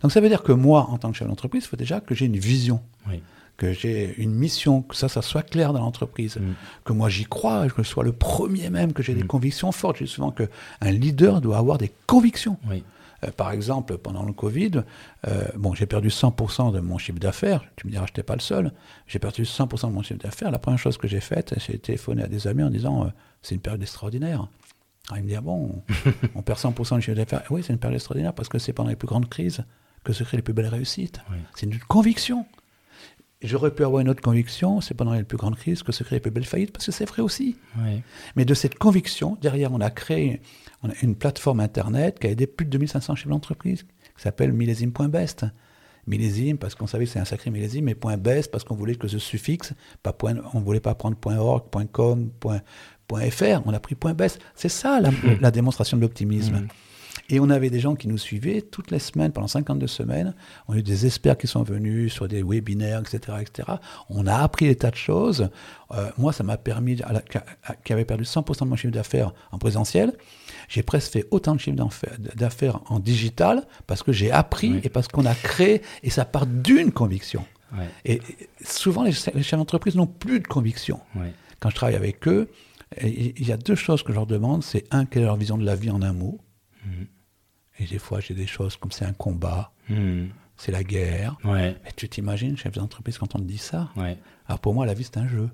[0.02, 2.14] Donc, ça veut dire que moi, en tant que chef d'entreprise, il faut déjà que
[2.14, 3.22] j'ai une vision Oui.
[3.62, 6.55] Que j'ai une mission, que ça, ça soit clair dans l'entreprise, Mm.
[6.85, 9.29] que moi j'y crois, que je sois le premier même, que j'ai des Mm.
[9.29, 9.98] convictions fortes.
[9.98, 12.59] Je dis souvent qu'un leader doit avoir des convictions.
[12.68, 12.83] Oui.
[13.25, 14.83] Euh, par exemple, pendant le Covid,
[15.29, 17.62] euh, bon, j'ai perdu 100% de mon chiffre d'affaires.
[17.77, 18.72] Tu me diras, je n'étais pas le seul.
[19.07, 20.51] J'ai perdu 100% de mon chiffre d'affaires.
[20.51, 23.09] La première chose que j'ai faite, j'ai téléphoné à des amis en disant, euh,
[23.42, 24.48] c'est une période extraordinaire.
[25.09, 25.83] Alors, ils me disent, ah bon,
[26.35, 27.42] on perd 100% du chiffre d'affaires.
[27.51, 29.62] Oui, c'est une période extraordinaire parce que c'est pendant les plus grandes crises
[30.03, 31.20] que se créent les plus belles réussites.
[31.55, 32.44] C'est une conviction.
[33.42, 36.16] J'aurais pu avoir une autre conviction, c'est pendant les plus grandes crises que se créent
[36.16, 37.57] les plus belles faillites, parce que c'est vrai aussi.
[38.37, 40.40] Mais de cette conviction, derrière, on a créé
[40.83, 44.52] on a une plateforme Internet qui a aidé plus de 2500 chefs d'entreprise, qui s'appelle
[44.52, 45.46] millésime.best.
[46.09, 48.96] Millésime, parce qu'on savait que c'est un sacré millésime, mais point .best, parce qu'on voulait
[48.96, 52.31] que ce suffixe, pas point, on ne voulait pas prendre .org, .com,
[53.31, 54.40] .fr, on a pris .best.
[54.57, 55.00] C'est ça
[55.40, 56.57] la, démonstration de l'optimisme.
[56.57, 56.68] Mm.
[57.33, 60.35] Et on avait des gens qui nous suivaient toutes les semaines, pendant 52 semaines.
[60.68, 63.38] On a eu des experts qui sont venus sur des webinaires, etc.
[63.40, 63.68] etc.
[64.11, 65.49] On a appris des tas de choses.
[65.92, 67.01] Euh, moi, ça m'a permis,
[67.85, 70.12] qui avait perdu 100% de mon chiffre d'affaires en présentiel,
[70.68, 71.77] j'ai presque fait autant de chiffre
[72.37, 76.45] d'affaires en digital parce que j'ai appris et parce qu'on a créé, et ça part
[76.47, 77.47] d'une conviction.
[78.05, 78.21] Et,
[78.62, 81.01] souvent, les, chefs d'entreprise n'ont plus de conviction.
[81.61, 82.51] Quand je travaille avec eux,
[83.01, 84.62] il y a deux choses que je leur demande.
[84.62, 86.38] C'est un, quelle est leur vision de la vie en un mot
[86.85, 87.07] mhm.
[87.83, 90.27] Et des fois, j'ai des choses comme c'est un combat, hmm.
[90.57, 91.37] c'est la guerre.
[91.45, 91.77] Ouais.
[91.85, 94.16] Mais tu t'imagines, chef d'entreprise, quand on te dit ça ouais.
[94.47, 95.51] Alors pour moi, la vie, c'est un jeu.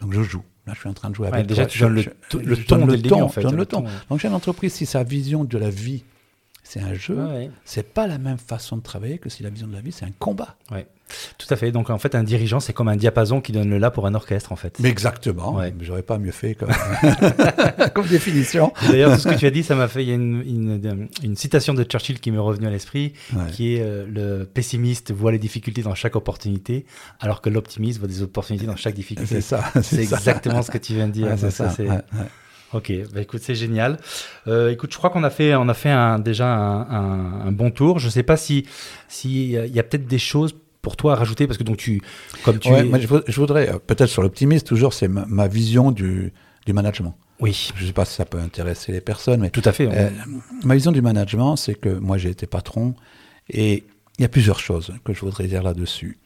[0.00, 0.44] Donc je joue.
[0.66, 2.02] Là, je suis en train de jouer avec Déjà, tu donnes le,
[2.34, 3.42] le, ton, le ton, en fait.
[3.42, 3.84] le ton.
[4.10, 6.04] Donc chef d'entreprise, si sa vision de la vie,
[6.62, 7.18] c'est un jeu,
[7.64, 10.04] c'est pas la même façon de travailler que si la vision de la vie, c'est
[10.04, 10.56] un combat.
[10.70, 10.86] Ouais.
[11.38, 11.72] Tout à fait.
[11.72, 14.14] Donc en fait, un dirigeant, c'est comme un diapason qui donne le la pour un
[14.14, 14.78] orchestre, en fait.
[14.80, 15.54] Mais exactement.
[15.54, 15.72] Ouais.
[15.80, 16.70] J'aurais pas mieux fait comme,
[17.94, 18.72] comme définition.
[18.88, 20.02] D'ailleurs, tout ce que tu as dit, ça m'a fait.
[20.02, 23.12] Il y a une, une, citation de Churchill qui m'est revenue à l'esprit,
[23.52, 26.86] qui est euh, le pessimiste voit les difficultés dans chaque opportunité,
[27.20, 29.36] alors que l'optimiste voit des opportunités dans chaque difficulté.
[29.36, 29.72] C'est ça.
[29.82, 31.28] C'est exactement ce que tu viens de dire.
[31.38, 31.68] c'est ça.
[32.74, 33.98] Ok, bah écoute, c'est génial.
[34.46, 37.70] Euh, écoute, je crois qu'on a fait, on a fait un, déjà un, un, bon
[37.70, 37.98] tour.
[37.98, 38.66] Je ne sais pas si
[39.08, 40.54] s'il y a peut-être des choses
[40.88, 42.00] pour toi à rajouter Parce que donc tu,
[42.44, 42.70] comme tu.
[42.70, 46.32] je, voudrais, euh, peut-être sur l'optimisme, toujours, c'est ma, vision du,
[46.64, 47.14] du management.
[47.40, 47.70] Oui.
[47.76, 49.50] Je ne sais pas si ça peut intéresser les personnes, mais.
[49.50, 49.86] Tout à fait.
[49.92, 50.08] Euh,
[50.64, 52.94] ma vision du management, c'est que moi, j'ai été patron
[53.50, 53.84] et
[54.18, 56.18] il y a plusieurs choses que je voudrais dire là-dessus.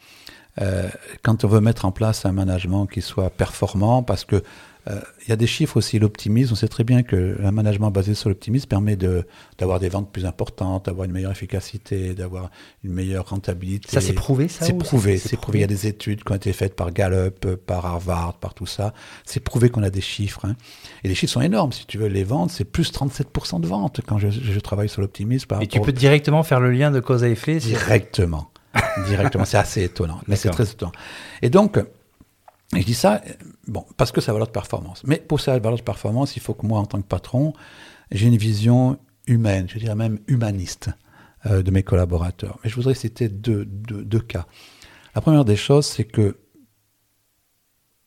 [0.61, 0.89] Euh,
[1.23, 4.45] quand on veut mettre en place un management qui soit performant, parce que
[4.89, 6.53] euh, il y a des chiffres aussi, l'optimisme.
[6.53, 10.27] On sait très bien que un management basé sur l'optimisme permet d'avoir des ventes plus
[10.27, 12.51] importantes, d'avoir une meilleure efficacité, d'avoir
[12.83, 13.89] une meilleure rentabilité.
[13.89, 15.59] Ça, c'est prouvé, ça C'est prouvé, c'est prouvé.
[15.59, 18.67] Il y a des études qui ont été faites par Gallup, par Harvard, par tout
[18.67, 18.93] ça.
[19.25, 20.45] C'est prouvé qu'on a des chiffres.
[20.45, 20.57] Hein.
[21.05, 21.73] Et les chiffres sont énormes.
[21.73, 25.01] Si tu veux les ventes, c'est plus 37% de ventes quand je, je travaille sur
[25.01, 25.47] l'optimisme.
[25.61, 28.51] Et tu peux directement faire le lien de cause à effet Directement.
[29.07, 29.45] directement.
[29.45, 30.21] C'est assez étonnant.
[30.27, 30.93] Mais c'est très étonnant.
[31.43, 31.79] Et donc,
[32.75, 33.23] et je dis ça,
[33.67, 35.03] bon, parce que ça valeur de performance.
[35.05, 37.53] Mais pour ça valeur de performance, il faut que moi, en tant que patron,
[38.11, 40.91] j'ai une vision humaine, je dirais même humaniste
[41.47, 42.59] euh, de mes collaborateurs.
[42.63, 43.67] Mais je voudrais citer deux,
[44.27, 44.47] cas.
[45.15, 46.39] La première des choses, c'est que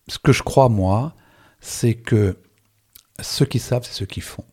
[0.07, 1.15] ce que je crois, moi,
[1.59, 2.37] c'est que
[3.19, 4.45] ceux qui savent, c'est ceux qui font.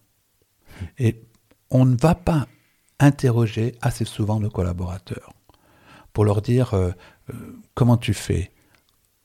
[0.99, 1.23] Et
[1.71, 2.47] on ne va pas
[2.99, 5.33] interroger assez souvent nos collaborateurs
[6.13, 6.91] pour leur dire euh,
[7.31, 8.53] euh, comment tu fais,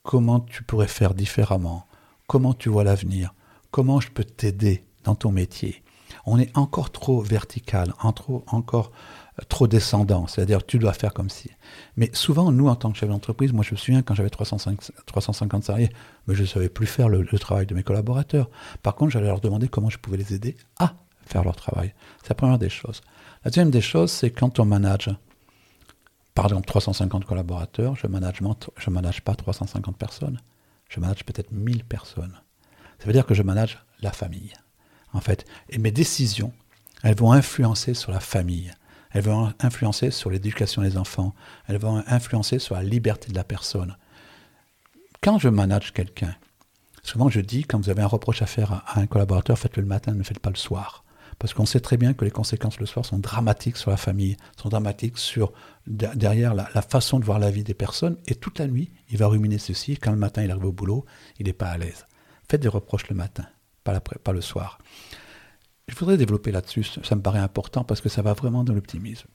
[0.07, 1.85] comment tu pourrais faire différemment,
[2.27, 3.33] comment tu vois l'avenir,
[3.71, 5.83] comment je peux t'aider dans ton métier?
[6.25, 8.91] On est encore trop vertical, encore
[9.37, 11.49] euh, trop descendant, c'est-à-dire tu dois faire comme si.
[11.97, 15.63] Mais souvent, nous, en tant que chef d'entreprise, moi je me souviens quand j'avais 350
[15.65, 15.89] salariés,
[16.25, 18.49] mais je ne savais plus faire le, le, travail de mes collaborateurs.
[18.83, 20.93] Par contre, j'allais leur demander comment je pouvais les aider à
[21.25, 21.93] faire leur travail.
[22.21, 23.01] C'est la première des choses.
[23.43, 25.09] La deuxième des choses, c'est quand on manage,
[26.37, 30.39] par exemple 350 collaborateurs, je ne manage, pas 350 personnes,
[30.87, 32.39] je manage peut-être 1000 personnes.
[32.99, 34.53] Ça veut dire que je manage la famille,
[35.13, 35.47] en fait.
[35.69, 36.53] Et mes décisions,
[37.01, 38.71] elles vont influencer sur la famille,
[39.13, 41.33] elles vont influencer sur l'éducation des enfants,
[41.65, 43.97] elles vont influencer sur la liberté de la personne.
[45.23, 46.35] Quand je manage quelqu'un,
[47.01, 49.87] souvent je dis, quand vous avez un reproche à faire à un collaborateur, faites-le le
[49.87, 51.03] matin, ne faites pas le soir.
[51.39, 54.37] Parce qu'on sait très bien que les conséquences le soir sont dramatiques sur la famille,
[54.59, 55.53] sont dramatiques sur
[55.85, 58.17] derrière la, façon de voir la vie des personnes.
[58.25, 59.97] Et toute la nuit, il va ruminer ceci.
[59.97, 61.05] Quand le matin il arrive au boulot,
[61.39, 62.07] il n'est pas à l'aise.
[62.49, 63.45] Faites des reproches le matin,
[63.83, 64.79] pas, pas le soir.
[65.87, 69.27] Je voudrais développer là-dessus, ça me paraît important parce que ça va vraiment dans l'optimisme.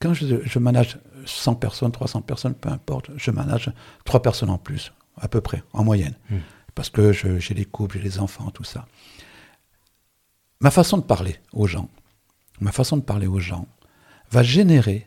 [0.00, 3.70] Quand je, manage 100 personnes, 300 personnes, peu importe, je manage
[4.04, 6.14] 3 personnes en plus, à peu près, en moyenne.
[6.30, 6.38] Hmm.
[6.74, 8.86] Parce que j'ai les couples, j'ai les enfants, tout ça
[10.60, 11.88] ma façon de parler aux gens,
[12.60, 13.66] ma façon de parler aux gens
[14.30, 15.06] va générer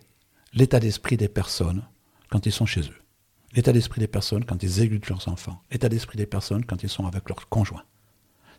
[0.54, 1.84] l'état d'esprit des personnes
[2.30, 3.02] quand ils sont chez eux.
[3.54, 5.62] L'état d'esprit des personnes quand ils éduquent leurs enfants.
[5.72, 7.84] L'état d'esprit des personnes quand ils sont avec leurs conjoints.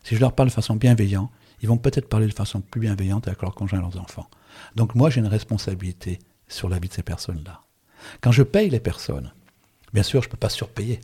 [0.03, 1.31] Si je leur parle de façon bienveillante,
[1.61, 4.29] ils vont peut-être parler de façon plus bienveillante avec leurs conjoints et leurs enfants.
[4.75, 7.63] Donc moi, j'ai une responsabilité sur la vie de ces personnes-là.
[8.21, 9.33] Quand je paye les personnes,
[9.93, 11.01] bien sûr, je ne peux pas surpayer.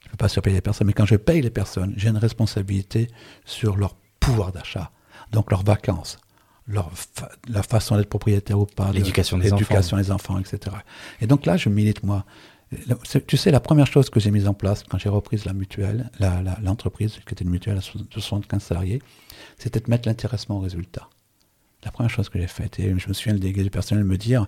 [0.00, 2.16] Je ne peux pas surpayer les personnes, mais quand je paye les personnes, j'ai une
[2.16, 3.08] responsabilité
[3.44, 3.94] sur leur
[4.30, 4.90] pouvoir d'achat,
[5.32, 6.18] donc leurs vacances,
[6.66, 6.90] leur
[7.48, 9.96] la façon d'être propriétaire ou pas, l'éducation des, enfants.
[9.96, 10.76] des enfants, etc.
[11.20, 12.24] Et donc là, je milite, moi.
[13.26, 16.08] Tu sais, la première chose que j'ai mise en place quand j'ai repris la mutuelle,
[16.62, 19.02] l'entreprise, qui était une mutuelle à 75 salariés,
[19.58, 21.08] c'était de mettre l'intéressement au résultat.
[21.84, 22.78] La première chose que j'ai faite.
[22.78, 24.46] Et je me souviens, le délégué du personnel me dire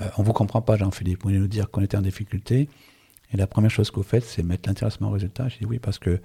[0.00, 1.22] euh, On ne vous comprend pas, Jean-Philippe.
[1.22, 2.68] Vous voulez nous dire qu'on était en difficulté.
[3.32, 5.48] Et la première chose que vous faites, c'est mettre l'intéressement au résultat.
[5.48, 6.20] J'ai dit Oui, parce que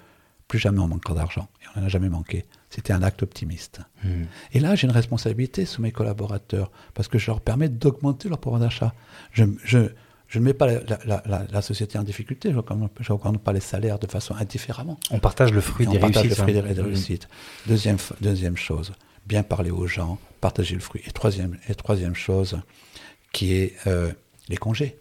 [0.50, 1.48] plus jamais on manquera d'argent.
[1.62, 2.44] Et on n'en a jamais manqué.
[2.70, 3.80] C'était un acte optimiste.
[4.04, 4.24] Hmm.
[4.52, 8.40] Et là, j'ai une responsabilité sur mes collaborateurs, parce que je leur permets d'augmenter leur
[8.40, 8.94] pouvoir d'achat.
[9.32, 9.90] Je, je,
[10.28, 14.08] je, ne mets pas la, société en difficulté, je ne augmente pas les salaires de
[14.08, 15.00] façon indifféremment.
[15.12, 16.84] On partage le fruit, des, on partage le fruit des, hein.
[16.84, 17.30] réussites.
[17.68, 18.92] Deuxième, deuxième chose,
[19.28, 21.02] bien parler aux gens, partager le fruit.
[21.06, 22.60] Et troisième, et troisième chose,
[23.32, 24.12] qui est euh,
[24.48, 25.00] les congés.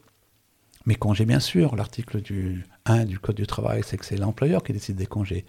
[0.86, 4.62] Mes congés, bien sûr, l'article du 1 du Code du travail, c'est que c'est l'employeur
[4.62, 5.44] qui décide des congés.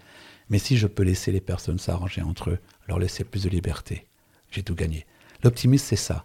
[0.50, 2.58] Mais si je peux laisser les personnes s'arranger entre eux,
[2.88, 4.06] leur laisser plus de liberté,
[4.50, 5.06] j'ai tout gagné.
[5.42, 6.24] L'optimisme, c'est ça.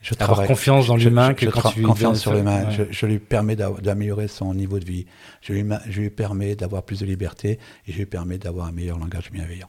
[0.00, 2.68] Je Avoir confiance dans l'humain que quand tu confiance sur l'humain.
[2.70, 5.06] Je, lui permets d'améliorer son niveau de vie.
[5.40, 8.72] Je lui, je lui permets d'avoir plus de liberté et je lui permets d'avoir un
[8.72, 9.68] meilleur langage bienveillant.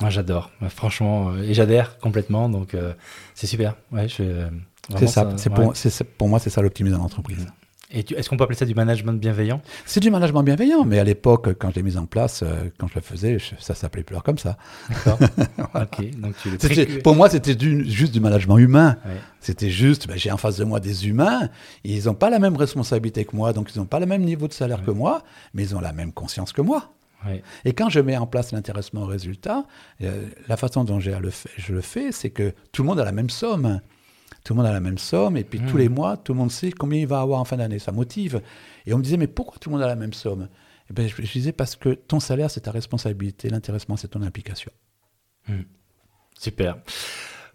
[0.00, 2.94] Ah, j'adore, franchement, euh, et j'adhère complètement, donc euh,
[3.34, 3.74] c'est super.
[3.90, 4.48] Ouais, euh,
[4.96, 5.72] c'est ça, c'est pour,
[6.16, 7.46] pour, moi, c'est ça l'optimisme dans l'entreprise.
[7.90, 9.62] Et est-ce qu'on peut appeler ça du management bienveillant?
[9.86, 12.86] C'est du management bienveillant, mais à l'époque, quand je l'ai mis en place, euh, quand
[12.86, 14.58] je le faisais, ça s'appelait plus comme ça.
[15.06, 18.98] donc tu Pour moi, c'était juste du management humain.
[19.40, 21.48] C'était juste, ben, j'ai en face de moi des humains,
[21.82, 24.48] ils n'ont pas la même responsabilité que moi, donc ils n'ont pas le même niveau
[24.48, 25.22] de salaire que moi,
[25.54, 26.92] mais ils ont la même conscience que moi.
[27.64, 29.64] Et quand je mets en place l'intéressement au résultat,
[30.02, 33.30] euh, la façon dont je le fais, c'est que tout le monde a la même
[33.30, 33.80] somme
[34.44, 35.80] tout le monde a la même somme, et puis tous hmm.
[35.80, 37.78] les mois, tout le monde sait combien il va avoir en fin d'année.
[37.78, 38.40] Ça motive.
[38.86, 40.42] Et on me disait, mais pourquoi tout le monde a la même somme?
[40.42, 44.22] Et eh ben, je, disais, parce que ton salaire, c'est ta responsabilité, l'intéressement, c'est ton
[44.22, 44.72] implication.
[45.46, 45.62] Hmm.
[46.38, 46.78] Super.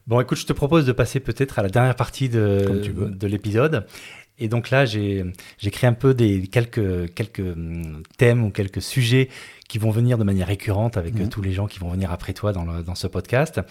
[0.05, 3.87] Bon, écoute, je te propose de passer peut-être à la dernière partie de, de l'épisode.
[4.39, 5.23] Et donc là, j'ai
[5.71, 9.29] créé un peu des quelques, quelques hmm, thèmes ou quelques sujets
[9.67, 12.33] qui vont venir de manière récurrente avec euh, tous les gens qui vont venir après
[12.33, 13.61] toi dans, dans ce podcast.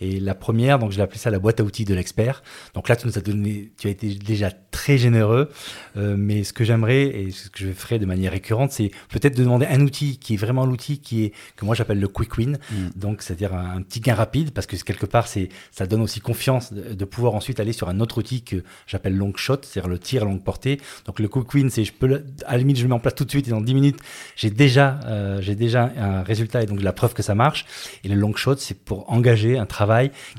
[0.00, 2.42] Et la première, donc je l'ai appelé ça la boîte à outils de l'expert.
[2.74, 5.50] Donc là, tu nous as donné, tu as été déjà très généreux,
[5.96, 9.36] euh, mais ce que j'aimerais et ce que je ferai de manière récurrente, c'est peut-être
[9.36, 12.36] de demander un outil qui est vraiment l'outil qui est que moi j'appelle le quick
[12.36, 12.58] win.
[12.70, 12.90] Mhm.
[12.96, 16.72] Donc c'est-à-dire un, petit gain rapide parce que quelque part c'est ça donne aussi confiance
[16.72, 20.22] de, pouvoir ensuite aller sur un autre outil que j'appelle long shot, c'est-à-dire le tir
[20.22, 20.80] à longue portée.
[21.06, 23.14] Donc le quick win, c'est je peux à la limite je le mets en place
[23.14, 23.98] tout de suite et dans 10 minutes
[24.36, 27.66] j'ai déjà euh, j'ai déjà un résultat et donc la preuve que ça marche.
[28.02, 29.83] Et le long shot, c'est pour engager un travail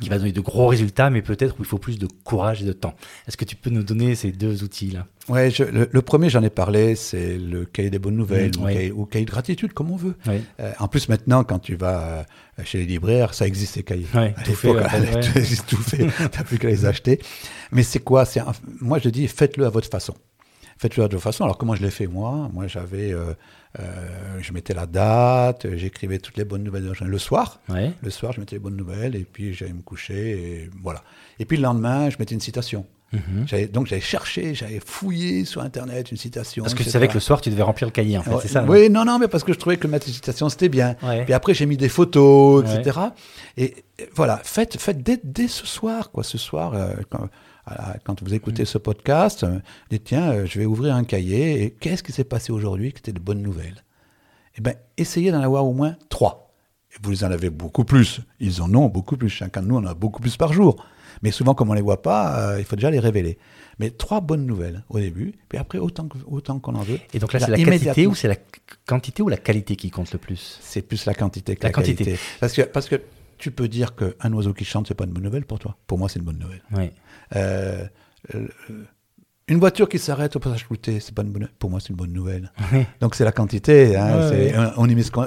[0.01, 2.65] qui va donner de gros résultats, mais peut-être où il faut plus de courage et
[2.65, 2.95] de temps.
[3.27, 6.95] Est-ce que tu peux nous donner ces deux outils-là Ouais, le, premier, j'en ai parlé,
[6.95, 10.15] c'est le cahier des bonnes nouvelles mmh, ou, cahier, de gratitude, comme on veut.
[10.59, 12.25] Euh, en plus, maintenant, quand tu vas
[12.59, 14.05] euh, chez les libraires, ça existe ces cahiers.
[14.45, 14.73] tout fait,
[15.67, 17.19] tout fait, t'as plus qu'à les acheter.
[17.71, 18.25] Mais c'est quoi?
[18.25, 18.41] C'est
[18.81, 20.13] Moi, je dis, faites-le à votre façon.
[20.77, 21.45] Faites-le à votre façon.
[21.45, 22.49] Alors, comment je l'ai fait, moi?
[22.53, 23.11] Moi, j'avais...
[23.11, 23.33] Euh,
[23.79, 27.59] euh, je mettais la date, j'écrivais toutes les bonnes nouvelles le soir?
[27.69, 31.03] Le soir, je mettais les bonnes nouvelles et puis j'allais me coucher et voilà.
[31.39, 32.85] Et puis le lendemain, je mettais une citation.
[33.11, 33.67] Mhm.
[33.71, 36.63] Donc j'avais cherché, j'avais fouillé sur Internet une citation.
[36.63, 38.47] Parce que tu savais que le soir, tu devais remplir le cahier, en fait, c'est
[38.47, 40.95] ça Oui, non, non, mais parce que je trouvais que mettre une citation, c'était bien.
[41.25, 42.99] Puis après, j'ai mis des photos, etc.
[43.57, 43.75] Et,
[44.13, 46.23] voilà, faites, faites dès, ce soir, quoi.
[46.23, 47.29] Ce soir, euh, quand
[48.21, 49.59] vous écoutez ce podcast, euh,
[49.89, 52.99] dites tiens, euh, je vais ouvrir un cahier et qu'est-ce qui s'est passé aujourd'hui qui
[52.99, 53.83] était de bonnes nouvelles?
[54.57, 56.53] Eh bien, essayez d'en avoir au moins trois.
[56.91, 58.21] Et vous en avez beaucoup plus.
[58.39, 59.29] Ils en ont beaucoup plus.
[59.29, 60.85] Chacun de nous en a beaucoup plus par jour.
[61.21, 63.37] Mais souvent, comme on ne les voit pas, euh, il faut déjà les révéler.
[63.79, 66.99] Mais trois bonnes nouvelles au début, puis après autant, autant qu'on en veut.
[67.13, 68.37] Et donc là, c'est la quantité ou c'est la
[68.85, 70.59] quantité ou la qualité qui compte le plus?
[70.61, 72.17] C'est plus la quantité que la, quantité.
[72.39, 73.01] Parce que, parce que
[73.37, 75.77] tu peux dire qu'un oiseau qui chante, c'est pas une bonne nouvelle pour toi.
[75.87, 76.63] Pour moi, c'est une bonne nouvelle.
[76.71, 76.89] Oui.
[77.35, 77.85] Euh,
[78.33, 78.47] euh,
[79.47, 81.47] une voiture qui s'arrête au passage clouté, c'est pas une bonne.
[81.59, 82.51] Pour moi, c'est une bonne nouvelle.
[82.99, 83.95] Donc c'est la quantité.
[83.95, 85.25] Hein, on, y met ce qu'on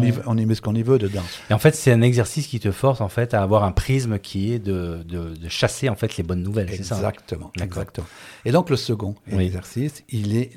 [0.00, 1.22] y, met ce qu'on y veut dedans.
[1.50, 4.18] Et en fait, c'est un exercice qui te force en fait à avoir un prisme
[4.18, 6.70] qui est de, de, chasser en fait les bonnes nouvelles.
[6.72, 7.52] Exactement.
[7.58, 8.06] Ça, exactement.
[8.46, 10.52] Et donc le second exercice, il est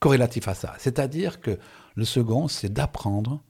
[0.00, 0.74] corrélatif à ça.
[0.78, 1.58] C'est-à-dire que
[1.94, 3.42] le second, c'est d'apprendre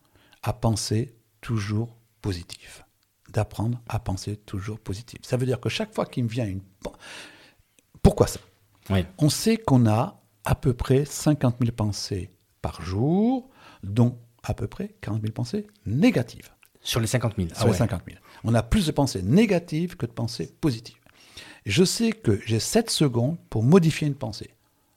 [0.45, 2.85] à penser toujours positif
[3.33, 5.21] d'apprendre à penser toujours positif.
[5.23, 6.61] Ça veut dire que chaque fois qu'il me vient une...
[8.03, 8.41] Pourquoi ça?
[9.19, 12.31] On sait qu'on a à peu près 50 000 pensées
[12.63, 13.49] par jour,
[13.83, 16.51] dont à peu près 40 000 pensées négatives.
[16.81, 18.19] Sur les 50 000 Sur les 50 000.
[18.43, 20.97] On a plus de pensées négatives que de pensées positives.
[21.67, 24.51] Je sais que j'ai 7 secondes pour modifier une pensée.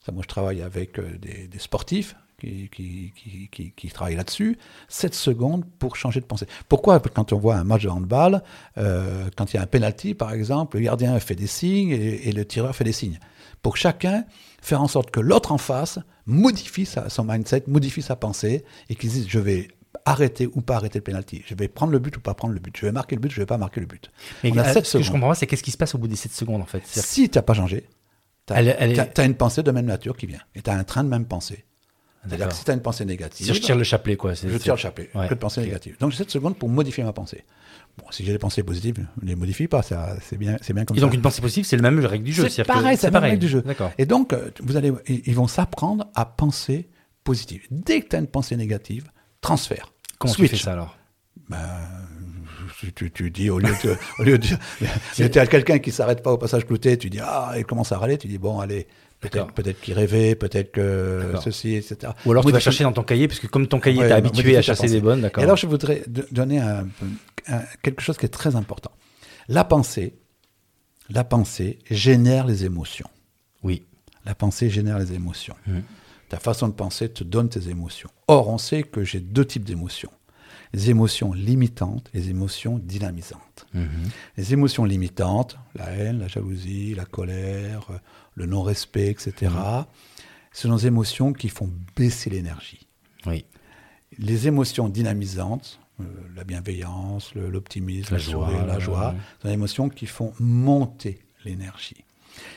[0.06, 4.58] Ça, moi, je travaille avec euh, des, des sportifs qui, qui, qui, qui, travaillent là-dessus.
[4.90, 6.48] 7 secondes pour changer de pensée.
[6.70, 8.44] Pourquoi Quand on voit un match de handball,
[8.78, 12.30] euh, quand il y a un penalty, par exemple, le gardien fait des signes et,
[12.30, 13.20] et le tireur fait des signes?
[13.62, 14.26] Pour chacun,
[14.62, 18.96] faire en sorte que l'autre en face modifie sa, son mindset, modifie sa pensée et
[18.96, 19.70] qu'il dise je vais
[20.06, 21.44] arrêter ou pas arrêter le penalty.
[21.46, 22.76] Je vais prendre le but ou pas prendre le but.
[22.78, 24.12] Je vais marquer le but, je vais pas marquer le but.
[24.44, 25.98] Mais On a euh, ce que je comprends pas, c'est qu'est-ce qui se passe au
[25.98, 26.82] bout des 7 secondes en fait?
[26.86, 27.88] Si tu n'as pas changé,
[28.48, 30.42] tu as, une pensée de même nature qui vient.
[30.56, 31.66] Et tu as un train de même pensée.
[32.26, 33.48] C'est-à-dire que si tu as une pensée négative.
[33.48, 34.34] Si je tire le chapelet, quoi.
[34.34, 35.10] Je tire le chapelet.
[35.14, 35.28] Ouais.
[35.30, 35.98] Je pensée négative.
[36.00, 37.44] Donc j'ai 7 secondes pour modifier ma pensée.
[37.98, 40.98] Bon, si j'ai des pensées positives, ne les modifie pas, c'est bien, c'est bien comme
[40.98, 41.06] et ça.
[41.06, 42.50] donc une pensée positive, c'est le même règle du jeu.
[42.50, 43.64] C'est pareil, c'est la même règle du jeu.
[43.98, 46.90] Et donc, euh, vous allez, ils vont s'apprendre à penser
[47.24, 47.68] positive.
[47.70, 49.12] Dès que tu as une pensée négative,
[49.42, 49.94] transfert.
[50.18, 50.52] Comment Switch.
[50.52, 50.98] tu fais ça alors
[51.50, 51.60] ben,
[52.96, 54.48] tu, tu, dis, au lieu de, au lieu de,
[55.30, 57.98] tu as quelqu'un qui s'arrête pas au passage clouté, tu dis, ah, il commence à
[57.98, 58.88] râler, tu dis, bon, allez,
[59.30, 62.14] Peut-être peut qu'il rêvait, peut-être que ceci, etc.
[62.26, 64.14] Ou alors tu vas chercher dans ton cahier, parce que comme ton cahier, ouais, t'es
[64.14, 65.42] habitué à chasser des bonnes, d'accord.
[65.42, 66.88] Et alors je voudrais donner un,
[67.82, 68.92] quelque chose qui est très important.
[69.48, 70.14] La pensée,
[71.10, 73.10] la pensée génère les émotions.
[73.64, 73.84] Oui.
[74.26, 75.56] La pensée génère les émotions.
[75.68, 75.80] Mmh.
[76.30, 78.10] Ta façon de penser te donne tes émotions.
[78.28, 80.12] Or, on sait que j'ai deux types d'émotions.
[80.74, 83.66] Les émotions limitantes les émotions dynamisantes.
[83.74, 83.86] Mmh.
[84.38, 87.88] Les émotions limitantes, la haine, la jalousie, la colère,
[88.36, 89.52] le non-respect, etc.
[89.52, 89.86] Mmh.
[90.52, 92.88] Ce sont des émotions qui font baisser l'énergie.
[93.26, 93.46] Oui.
[94.20, 96.04] Les émotions dynamisantes, euh,
[96.36, 102.04] la bienveillance, l'optimisme, la, joie, la joie, sont des émotions qui font monter l'énergie.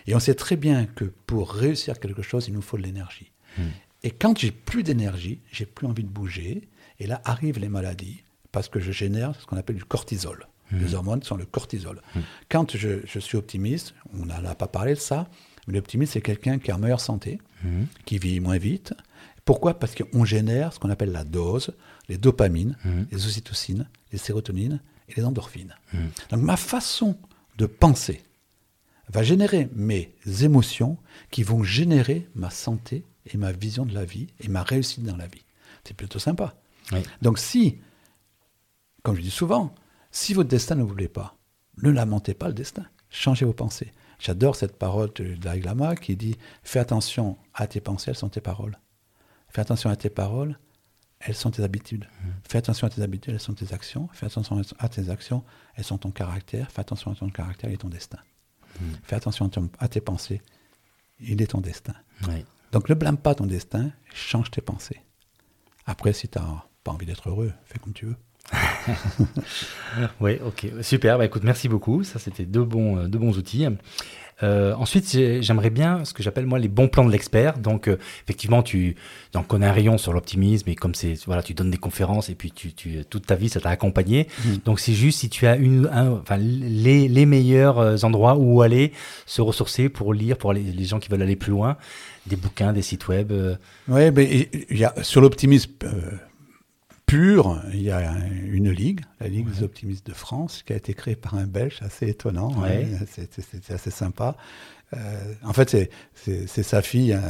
[0.06, 3.30] Et on sait très bien que pour réussir quelque chose, il nous faut de l'énergie.
[3.58, 3.62] Mmh.
[4.02, 6.68] Et quand j'ai plus d'énergie, j'ai plus envie de bouger.
[6.98, 8.22] Et là arrivent les maladies
[8.52, 10.46] parce que je génère ce qu'on appelle du cortisol.
[10.70, 10.78] Mmh.
[10.78, 12.00] Les hormones sont le cortisol.
[12.48, 15.28] Quand je, je, suis optimiste, on n'a pas parlé de ça,
[15.66, 17.86] L'optimiste, c'est quelqu'un qui est en meilleure santé, mhm.
[18.04, 18.94] qui vit moins vite.
[19.44, 19.78] Pourquoi?
[19.78, 21.72] Parce qu'on génère ce qu'on appelle la dose,
[22.08, 22.76] les dopamines,
[23.12, 25.74] les ocytocines, les sérotonines et les endorphines.
[26.30, 27.16] Donc ma façon
[27.56, 28.22] de penser
[29.08, 30.98] va générer mes émotions
[31.30, 35.16] qui vont générer ma santé et ma vision de la vie et ma réussite dans
[35.16, 35.44] la vie.
[35.84, 36.56] C'est plutôt sympa.
[37.22, 37.80] Donc si,
[39.02, 39.74] comme je dis souvent,
[40.10, 41.36] si votre destin ne vous plaît pas,
[41.82, 42.86] ne lamentez pas le destin.
[43.10, 43.92] Changez vos pensées.
[44.18, 48.28] J'adore cette parole de Dalai Lama qui dit Fais attention à tes pensées, elles sont
[48.28, 48.78] tes paroles.
[49.48, 50.58] Fais attention à tes paroles,
[51.20, 52.04] elles sont tes habitudes.
[52.04, 52.28] Mmh.
[52.48, 54.08] Fais attention à tes habitudes, elles sont tes actions.
[54.12, 56.70] Fais attention à tes actions, elles sont ton caractère.
[56.70, 58.18] Fais attention à ton caractère, il est ton destin.
[58.80, 58.84] Mmh.
[59.02, 60.40] Fais attention à, tes pensées,
[61.20, 61.94] il est ton destin.
[62.72, 65.00] Donc ne blâme pas ton destin, change tes pensées.
[65.86, 68.14] Après, si tu n'as pas envie d'être heureux, fais comme tu veux.
[70.20, 71.18] oui, ok, super.
[71.18, 72.04] Bah, écoute, merci beaucoup.
[72.04, 73.66] Ça, c'était deux bons, euh, deux bons outils.
[74.44, 75.08] Euh, ensuite,
[75.40, 77.58] j'aimerais bien ce que j'appelle moi les bons plans de l'expert.
[77.58, 78.94] Donc, euh, effectivement, tu
[79.34, 82.36] en connais un rayon sur l'optimisme et comme c'est voilà, tu donnes des conférences et
[82.36, 84.28] puis tu, tu toute ta vie ça t'a accompagné.
[84.44, 84.50] Mmh.
[84.64, 85.90] Donc, c'est juste si tu as une,
[86.22, 88.92] enfin les, les meilleurs endroits où aller
[89.24, 91.78] se ressourcer pour lire pour les, les gens qui veulent aller plus loin,
[92.26, 93.32] des bouquins, des sites web.
[93.88, 95.72] Oui, mais il y a sur l'optimisme
[97.06, 100.92] pur, il y a une ligue, la Ligue des optimistes de France, qui a été
[100.92, 104.36] créée par un Belge, assez étonnant, hein, c'est assez sympa.
[104.94, 107.22] Euh, en fait, c'est sa fille, hein,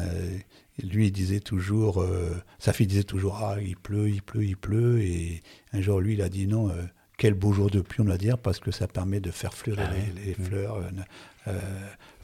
[0.82, 4.56] lui il disait toujours, euh, sa fille disait toujours, ah il pleut, il pleut, il
[4.56, 6.82] pleut, et un jour lui il a dit non, euh,
[7.18, 9.88] quel beau jour de pluie on va dire, parce que ça permet de faire fleurir
[9.90, 10.44] ah les, mmh.
[10.46, 10.78] fleurs,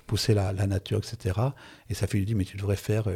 [0.06, 1.38] pousser la, la, nature, etc.
[1.88, 3.08] Et sa fille lui dit, mais tu devrais faire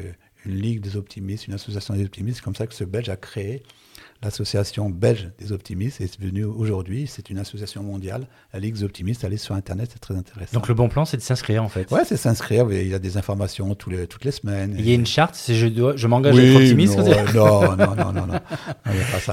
[0.45, 3.17] une ligue des optimistes, une association des optimistes, c'est comme ça que ce Belge a
[3.17, 3.63] créé
[4.23, 7.07] l'association belge des optimistes est venue aujourd'hui.
[7.07, 9.25] C'est une association mondiale, la Ligue des optimistes.
[9.25, 10.53] Allez sur Internet, c'est très intéressant.
[10.53, 11.91] Donc le bon plan, c'est de s'inscrire en fait.
[11.91, 12.71] Ouais, c'est s'inscrire.
[12.73, 14.75] Il y a des informations tous les, toutes les semaines.
[14.79, 16.99] Il y a une charte, c'est je, dois, je m'engage à être optimiste.
[16.99, 18.41] Non, non, non, non, non,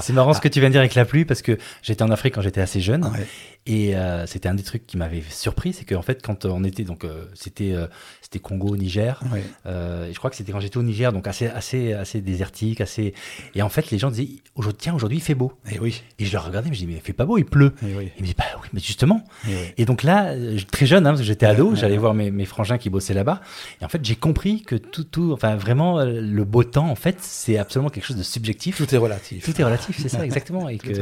[0.00, 2.10] C'est marrant ce que tu viens de dire avec la pluie parce que j'étais en
[2.10, 3.08] Afrique quand j'étais assez jeune.
[3.66, 6.84] Et euh, c'était un des trucs qui m'avait surpris, c'est qu'en fait, quand on était,
[6.84, 7.86] donc euh, c'était euh,
[8.24, 9.20] c'était Congo, Niger,
[9.66, 13.12] et je crois que c'était quand j'étais au Niger, donc assez assez assez désertique, assez.
[13.54, 14.28] Et en fait, les gens disaient,
[14.78, 15.52] tiens, aujourd'hui il fait beau.
[15.70, 16.02] Et oui.
[16.18, 17.74] Et je leur regardais, je me dis, mais il fait pas beau, il pleut.
[17.82, 18.10] Et oui.
[18.16, 18.44] Ils me disent, bah
[18.74, 19.24] mais justement.
[19.78, 20.34] Et, donc là,
[20.70, 23.40] très jeune, hein, parce que j'étais ado, j'allais voir mes, mes, frangins qui bossaient là-bas,
[23.80, 27.16] et en fait, j'ai compris que tout tout, enfin vraiment, le beau temps, en fait,
[27.20, 28.76] c'est absolument quelque chose de subjectif.
[28.76, 29.44] Tout est relatif.
[29.44, 30.68] Tout est relatif, c'est ça, exactement.
[30.68, 30.92] Et que,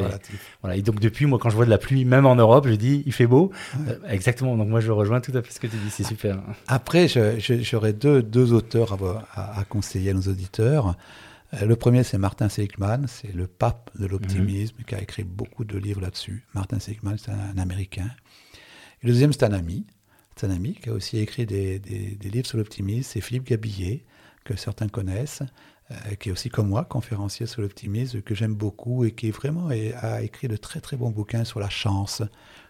[0.60, 0.76] voilà.
[0.76, 3.02] Et donc depuis, moi, quand je vois de la pluie, même en Europe je dis,
[3.06, 3.50] il fait beau.
[3.88, 4.56] Euh, exactement.
[4.56, 5.90] Donc moi, je rejoins tout à fait ce que tu dis.
[5.90, 6.38] C'est super.
[6.68, 8.98] Après, j'aurais deux, deux auteurs
[9.34, 10.96] à, à, conseiller à nos auditeurs.
[11.54, 15.64] Euh, le premier, c'est Martin Seligman, c'est le pape de l'optimisme, qui a écrit beaucoup
[15.64, 16.44] de livres là-dessus.
[16.54, 18.10] Martin Seligman, c'est un, Américain.
[19.02, 19.86] Et le deuxième, c'est un ami.
[20.36, 23.10] C'est un ami qui a aussi écrit des, des livres sur l'optimisme.
[23.12, 24.04] C'est Philippe Gabillet,
[24.44, 25.42] que certains connaissent.
[25.92, 29.68] Euh, qui est aussi comme moi, conférencier sur l'optimisme, que j'aime beaucoup et qui vraiment
[29.68, 32.22] a écrit de très très bons bouquins sur la chance,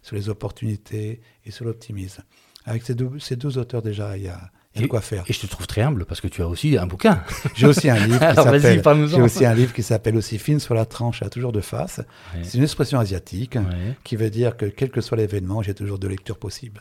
[0.03, 2.23] sur les opportunités et sur l'optimisme.
[2.65, 4.51] Avec ces deux, ces deux auteurs déjà, il y a,
[4.81, 5.25] de quoi faire.
[5.27, 7.23] Et je te trouve très humble parce que tu as aussi un bouquin.
[7.55, 9.09] J'ai aussi un livre qui s'appelle.
[9.09, 12.01] J'ai aussi un livre qui s'appelle aussi Film sur la tranche, à toujours de face.
[12.43, 13.59] C'est une expression asiatique
[14.05, 16.81] qui veut dire que quel que soit l'événement, j'ai toujours deux lectures possibles.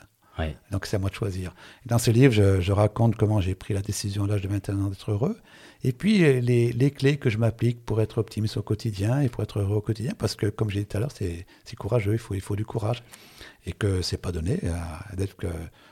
[0.72, 1.54] Donc c'est à moi de choisir.
[1.86, 4.80] Dans ce livre, je, je raconte comment j'ai pris la décision à l'âge de 21
[4.80, 5.38] ans d'être heureux
[5.84, 9.42] et puis, les, les, clés que je m'applique pour être optimiste au quotidien et pour
[9.42, 11.46] être heureux au quotidien, parce que, comme j'ai dit tout à l'heure, c'est
[11.78, 13.04] courageux, il faut, il faut du courage.
[13.66, 14.76] Et que c'est pas donné euh,
[15.16, 15.52] d'être euh,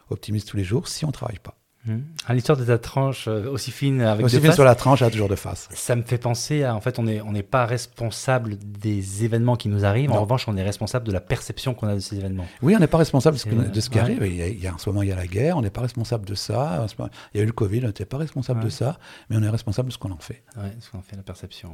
[0.09, 1.58] optimiste tous les jours si on ne travaille pas.
[1.85, 2.33] Mmh.
[2.33, 5.29] l'histoire de ta tranche euh, aussi fine avec aussi fine sur la tranche a toujours
[5.29, 5.69] de face.
[5.71, 9.69] Ça me fait penser à en fait on n'est on pas responsable des événements qui
[9.69, 10.11] nous arrivent.
[10.11, 12.45] En revanche, on est responsable de la perception qu'on a de ces événements.
[12.61, 14.21] Oui, on n'est pas responsable de ce, qui arrive.
[14.25, 16.25] Il y, a, en ce moment il y a la guerre, on n'est pas responsable
[16.25, 16.85] de ça.
[17.33, 18.99] il y a eu le Covid, on n'était pas responsable de ça,
[19.29, 20.43] mais on est responsable de ce qu'on en fait.
[20.57, 21.71] Oui, ce qu'on en fait, la perception.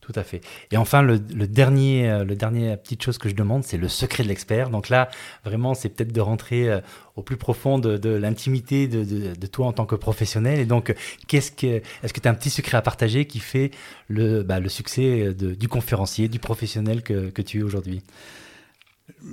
[0.00, 0.40] Tout à fait.
[0.70, 4.22] Et enfin, le, dernier, euh, le dernier petite chose que je demande, c'est le secret
[4.22, 4.70] de l'expert.
[4.70, 5.10] Donc là,
[5.44, 6.80] vraiment, c'est peut-être de rentrer euh,
[7.16, 10.60] au plus profond de, l'intimité de, toi en tant que professionnel.
[10.60, 10.94] Et donc,
[11.26, 13.70] qu'est-ce que, est-ce que tu as un petit secret à partager qui fait
[14.08, 18.02] le, bah, le succès du conférencier, du professionnel que, tu es aujourd'hui?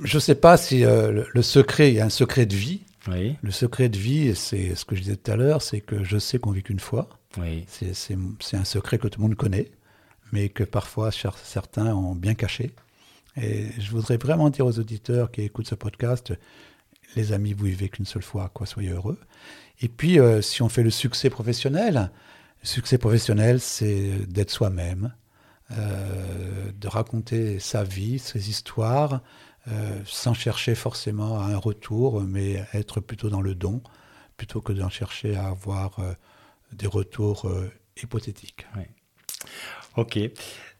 [0.04, 2.82] Je ne sais pas si euh, le, secret, il y a un secret de vie.
[3.08, 3.36] Oui.
[3.42, 6.18] Le secret de vie, c'est ce que je disais tout à l'heure, c'est que je
[6.18, 7.08] sais qu'on vit qu'une fois.
[7.38, 7.66] Oui.
[7.68, 8.18] C'est
[8.58, 9.72] un secret que tout le monde connaît
[10.32, 12.72] mais que parfois certains ont bien caché.
[13.38, 16.34] Et je voudrais vraiment dire aux auditeurs qui écoutent ce podcast,
[17.16, 19.20] les amis, vous vivez qu'une seule fois, quoi, soyez heureux.
[19.82, 22.12] Et puis, euh, si on fait le succès professionnel,
[22.62, 25.14] le succès professionnel, c'est d'être soi-même,
[25.72, 29.22] euh, de raconter sa vie, ses histoires,
[29.68, 33.82] euh, sans chercher forcément à un retour, mais être plutôt dans le don,
[34.38, 36.00] plutôt que d'en chercher à avoir
[36.74, 37.50] des retours
[38.02, 38.68] hypothétiques.
[39.98, 40.20] Ok.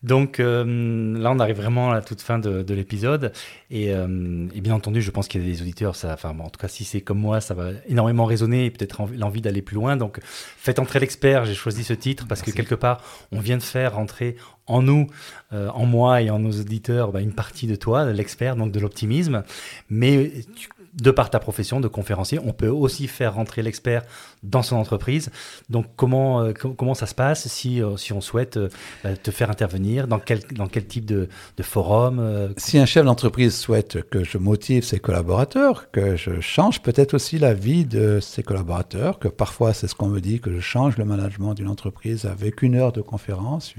[0.06, 3.32] Donc euh, là, on arrive vraiment à la toute fin de, l'épisode.
[3.74, 6.60] Euh, et, bien entendu, je pense qu'il y a des auditeurs, ça, enfin, en tout
[6.60, 9.98] cas, si c'est comme moi, ça va énormément résonner et peut-être l'envie d'aller plus loin.
[9.98, 11.46] Donc, faites entrer l'expert.
[11.46, 13.02] J'ai choisi ce titre parce que quelque part,
[13.32, 14.36] on vient de faire entrer
[14.68, 15.08] en nous,
[15.54, 18.80] euh, en moi et en nos auditeurs, bah, une partie de toi, l'expert, donc de
[18.80, 19.44] l'optimisme.
[19.90, 20.70] Mais tu,
[21.02, 24.04] de par ta profession de conférencier, on peut aussi faire rentrer l'expert
[24.44, 25.30] dans son entreprise.
[25.70, 28.70] Donc comment, euh, comment ça se passe si, euh, si on souhaite euh,
[29.04, 31.28] bah, te faire intervenir Dans quel, dans quel type de,
[31.58, 36.82] de forum Si un chef d'entreprise souhaite que je motive ses collaborateurs, que je change
[36.82, 40.54] peut-être aussi la vie de ses collaborateurs, que parfois c'est ce qu'on me dit, que
[40.54, 43.74] je change le management d'une entreprise avec une heure de conférence,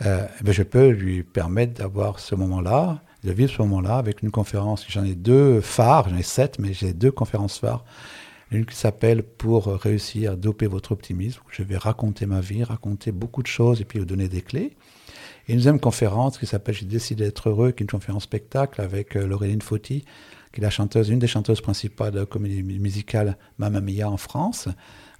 [0.00, 4.30] eh ben, je peux lui permettre d'avoir ce moment-là de vivre ce moment-là avec une
[4.30, 4.84] conférence.
[4.88, 7.84] J'en ai deux phares, j'en ai sept, mais j'ai deux conférences phares.
[8.50, 12.64] Une qui s'appelle Pour réussir à doper votre optimisme, où je vais raconter ma vie,
[12.64, 14.76] raconter beaucoup de choses et puis vous donner des clés.
[15.46, 18.80] Et une deuxième conférence qui s'appelle J'ai décidé d'être heureux, qui est une conférence spectacle
[18.80, 20.04] avec euh, Laureline Fauti,
[20.52, 24.16] qui est la chanteuse, une des chanteuses principales de la comédie musicale Mamma Mia en
[24.16, 24.68] France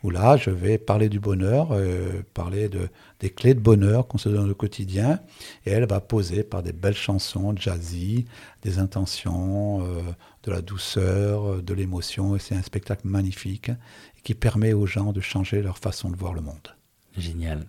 [0.03, 2.89] où là, je vais parler du bonheur, euh, parler de,
[3.21, 5.21] des clés de bonheur qu'on se donne au quotidien,
[5.67, 8.27] et elle va poser par des belles chansons jazzy,
[8.63, 10.03] des intentions, euh,
[10.45, 13.71] de la douceur, de l'émotion, et c'est un spectacle magnifique
[14.23, 16.78] qui permet aux gens de changer leur façon de voir le monde.
[17.19, 17.61] Génial.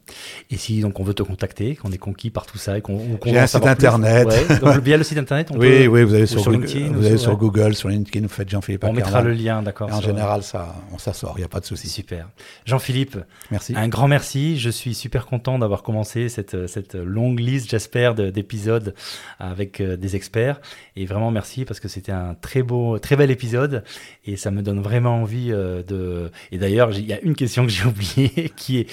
[0.49, 3.19] Et si donc on veut te contacter, qu'on est conquis par tout ça et qu'on
[3.25, 4.27] J'ai un site internet.
[4.61, 7.17] donc, via le site internet, on oui, oui, vous allez sur, Google, LinkedIn, vous allez
[7.17, 8.83] sur Google, sur LinkedIn, vous faites Jean-Philippe.
[8.83, 9.91] On mettra le lien, d'accord.
[9.91, 11.89] En général, ça, on s'assort, il n'y a pas de souci.
[11.89, 12.29] Super.
[12.65, 13.17] Jean-Philippe,
[13.51, 13.73] merci.
[13.75, 14.59] Un grand merci.
[14.59, 18.93] Je suis super content d'avoir commencé cette, cette longue liste, j'espère, d'épisodes
[19.39, 20.61] avec euh, des experts.
[20.95, 23.83] Et vraiment merci parce que c'était un très beau, très bel épisode
[24.25, 26.31] et ça me donne vraiment envie euh, de.
[26.51, 28.87] Et d'ailleurs, il y a une question que j'ai oubliée qui est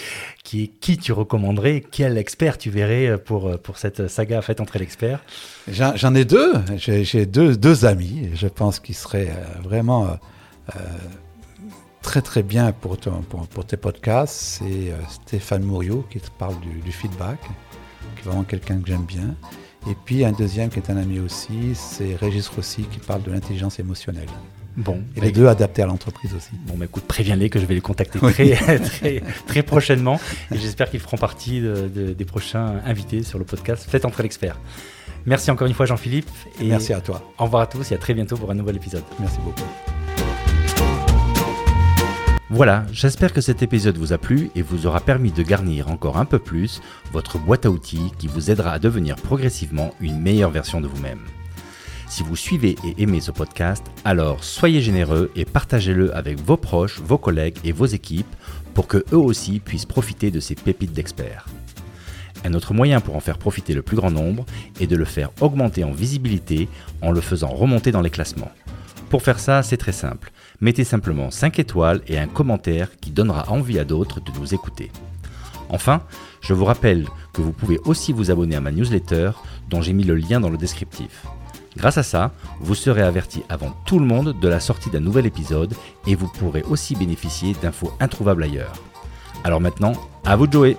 [0.47, 4.40] qui est qui tu recommanderais, quel expert tu verrais euh, pour, euh, pour cette saga
[4.42, 5.20] faite entre l'expert?
[5.66, 6.53] J'en ai deux.
[6.76, 10.16] J'ai deux, deux, amis, je pense qu'ils seraient euh, vraiment
[12.01, 14.61] très très bien pour, pour, pour, tes podcasts.
[14.61, 17.40] C'est Stéphane Mouriot qui te parle du, feedback,
[18.14, 19.34] qui est vraiment quelqu'un que j'aime bien.
[19.90, 23.32] Et puis un deuxième qui est un ami aussi, c'est Régis Rossi qui parle de
[23.32, 24.28] l'intelligence émotionnelle.
[24.77, 26.51] Bon, et les deux adaptés à l'entreprise aussi.
[26.66, 30.20] Bon, bah écoute, préviens-les que je vais les contacter très, très, très, prochainement.
[30.53, 34.59] Et j'espère qu'ils feront partie des prochains invités sur le podcast Faites entrer l'expert.
[35.24, 36.29] Merci encore une fois, Jean-Philippe.
[36.61, 37.22] Et Merci à toi.
[37.39, 39.03] Au revoir à tous et à très bientôt pour un nouvel épisode.
[39.18, 39.64] Merci beaucoup.
[42.49, 46.16] Voilà, j'espère que cet épisode vous a plu et vous aura permis de garnir encore
[46.16, 46.81] un peu plus
[47.12, 51.18] votre boîte à outils qui vous aidera à devenir progressivement une meilleure version de vous-même.
[52.09, 57.00] Si vous suivez et aimez ce podcast, alors soyez généreux et partagez-le avec vos proches,
[57.00, 58.32] vos collègues et vos équipes
[58.74, 61.46] pour que eux aussi puissent profiter de ces pépites d'experts.
[62.44, 64.46] Un autre moyen pour en faire profiter le plus grand nombre
[64.80, 66.68] est de le faire augmenter en visibilité
[67.02, 68.52] en le faisant remonter dans les classements.
[69.11, 70.30] Pour faire ça, c'est très simple.
[70.61, 74.92] Mettez simplement 5 étoiles et un commentaire qui donnera envie à d'autres de nous écouter.
[75.68, 76.02] Enfin,
[76.40, 79.32] je vous rappelle que vous pouvez aussi vous abonner à ma newsletter
[79.68, 81.24] dont j'ai mis le lien dans le descriptif.
[81.77, 85.27] Grâce à ça, vous serez averti avant tout le monde de la sortie d'un nouvel
[85.27, 85.74] épisode
[86.07, 88.72] et vous pourrez aussi bénéficier d'infos introuvables ailleurs.
[89.45, 89.93] Alors maintenant,
[90.24, 90.77] à vous de jouer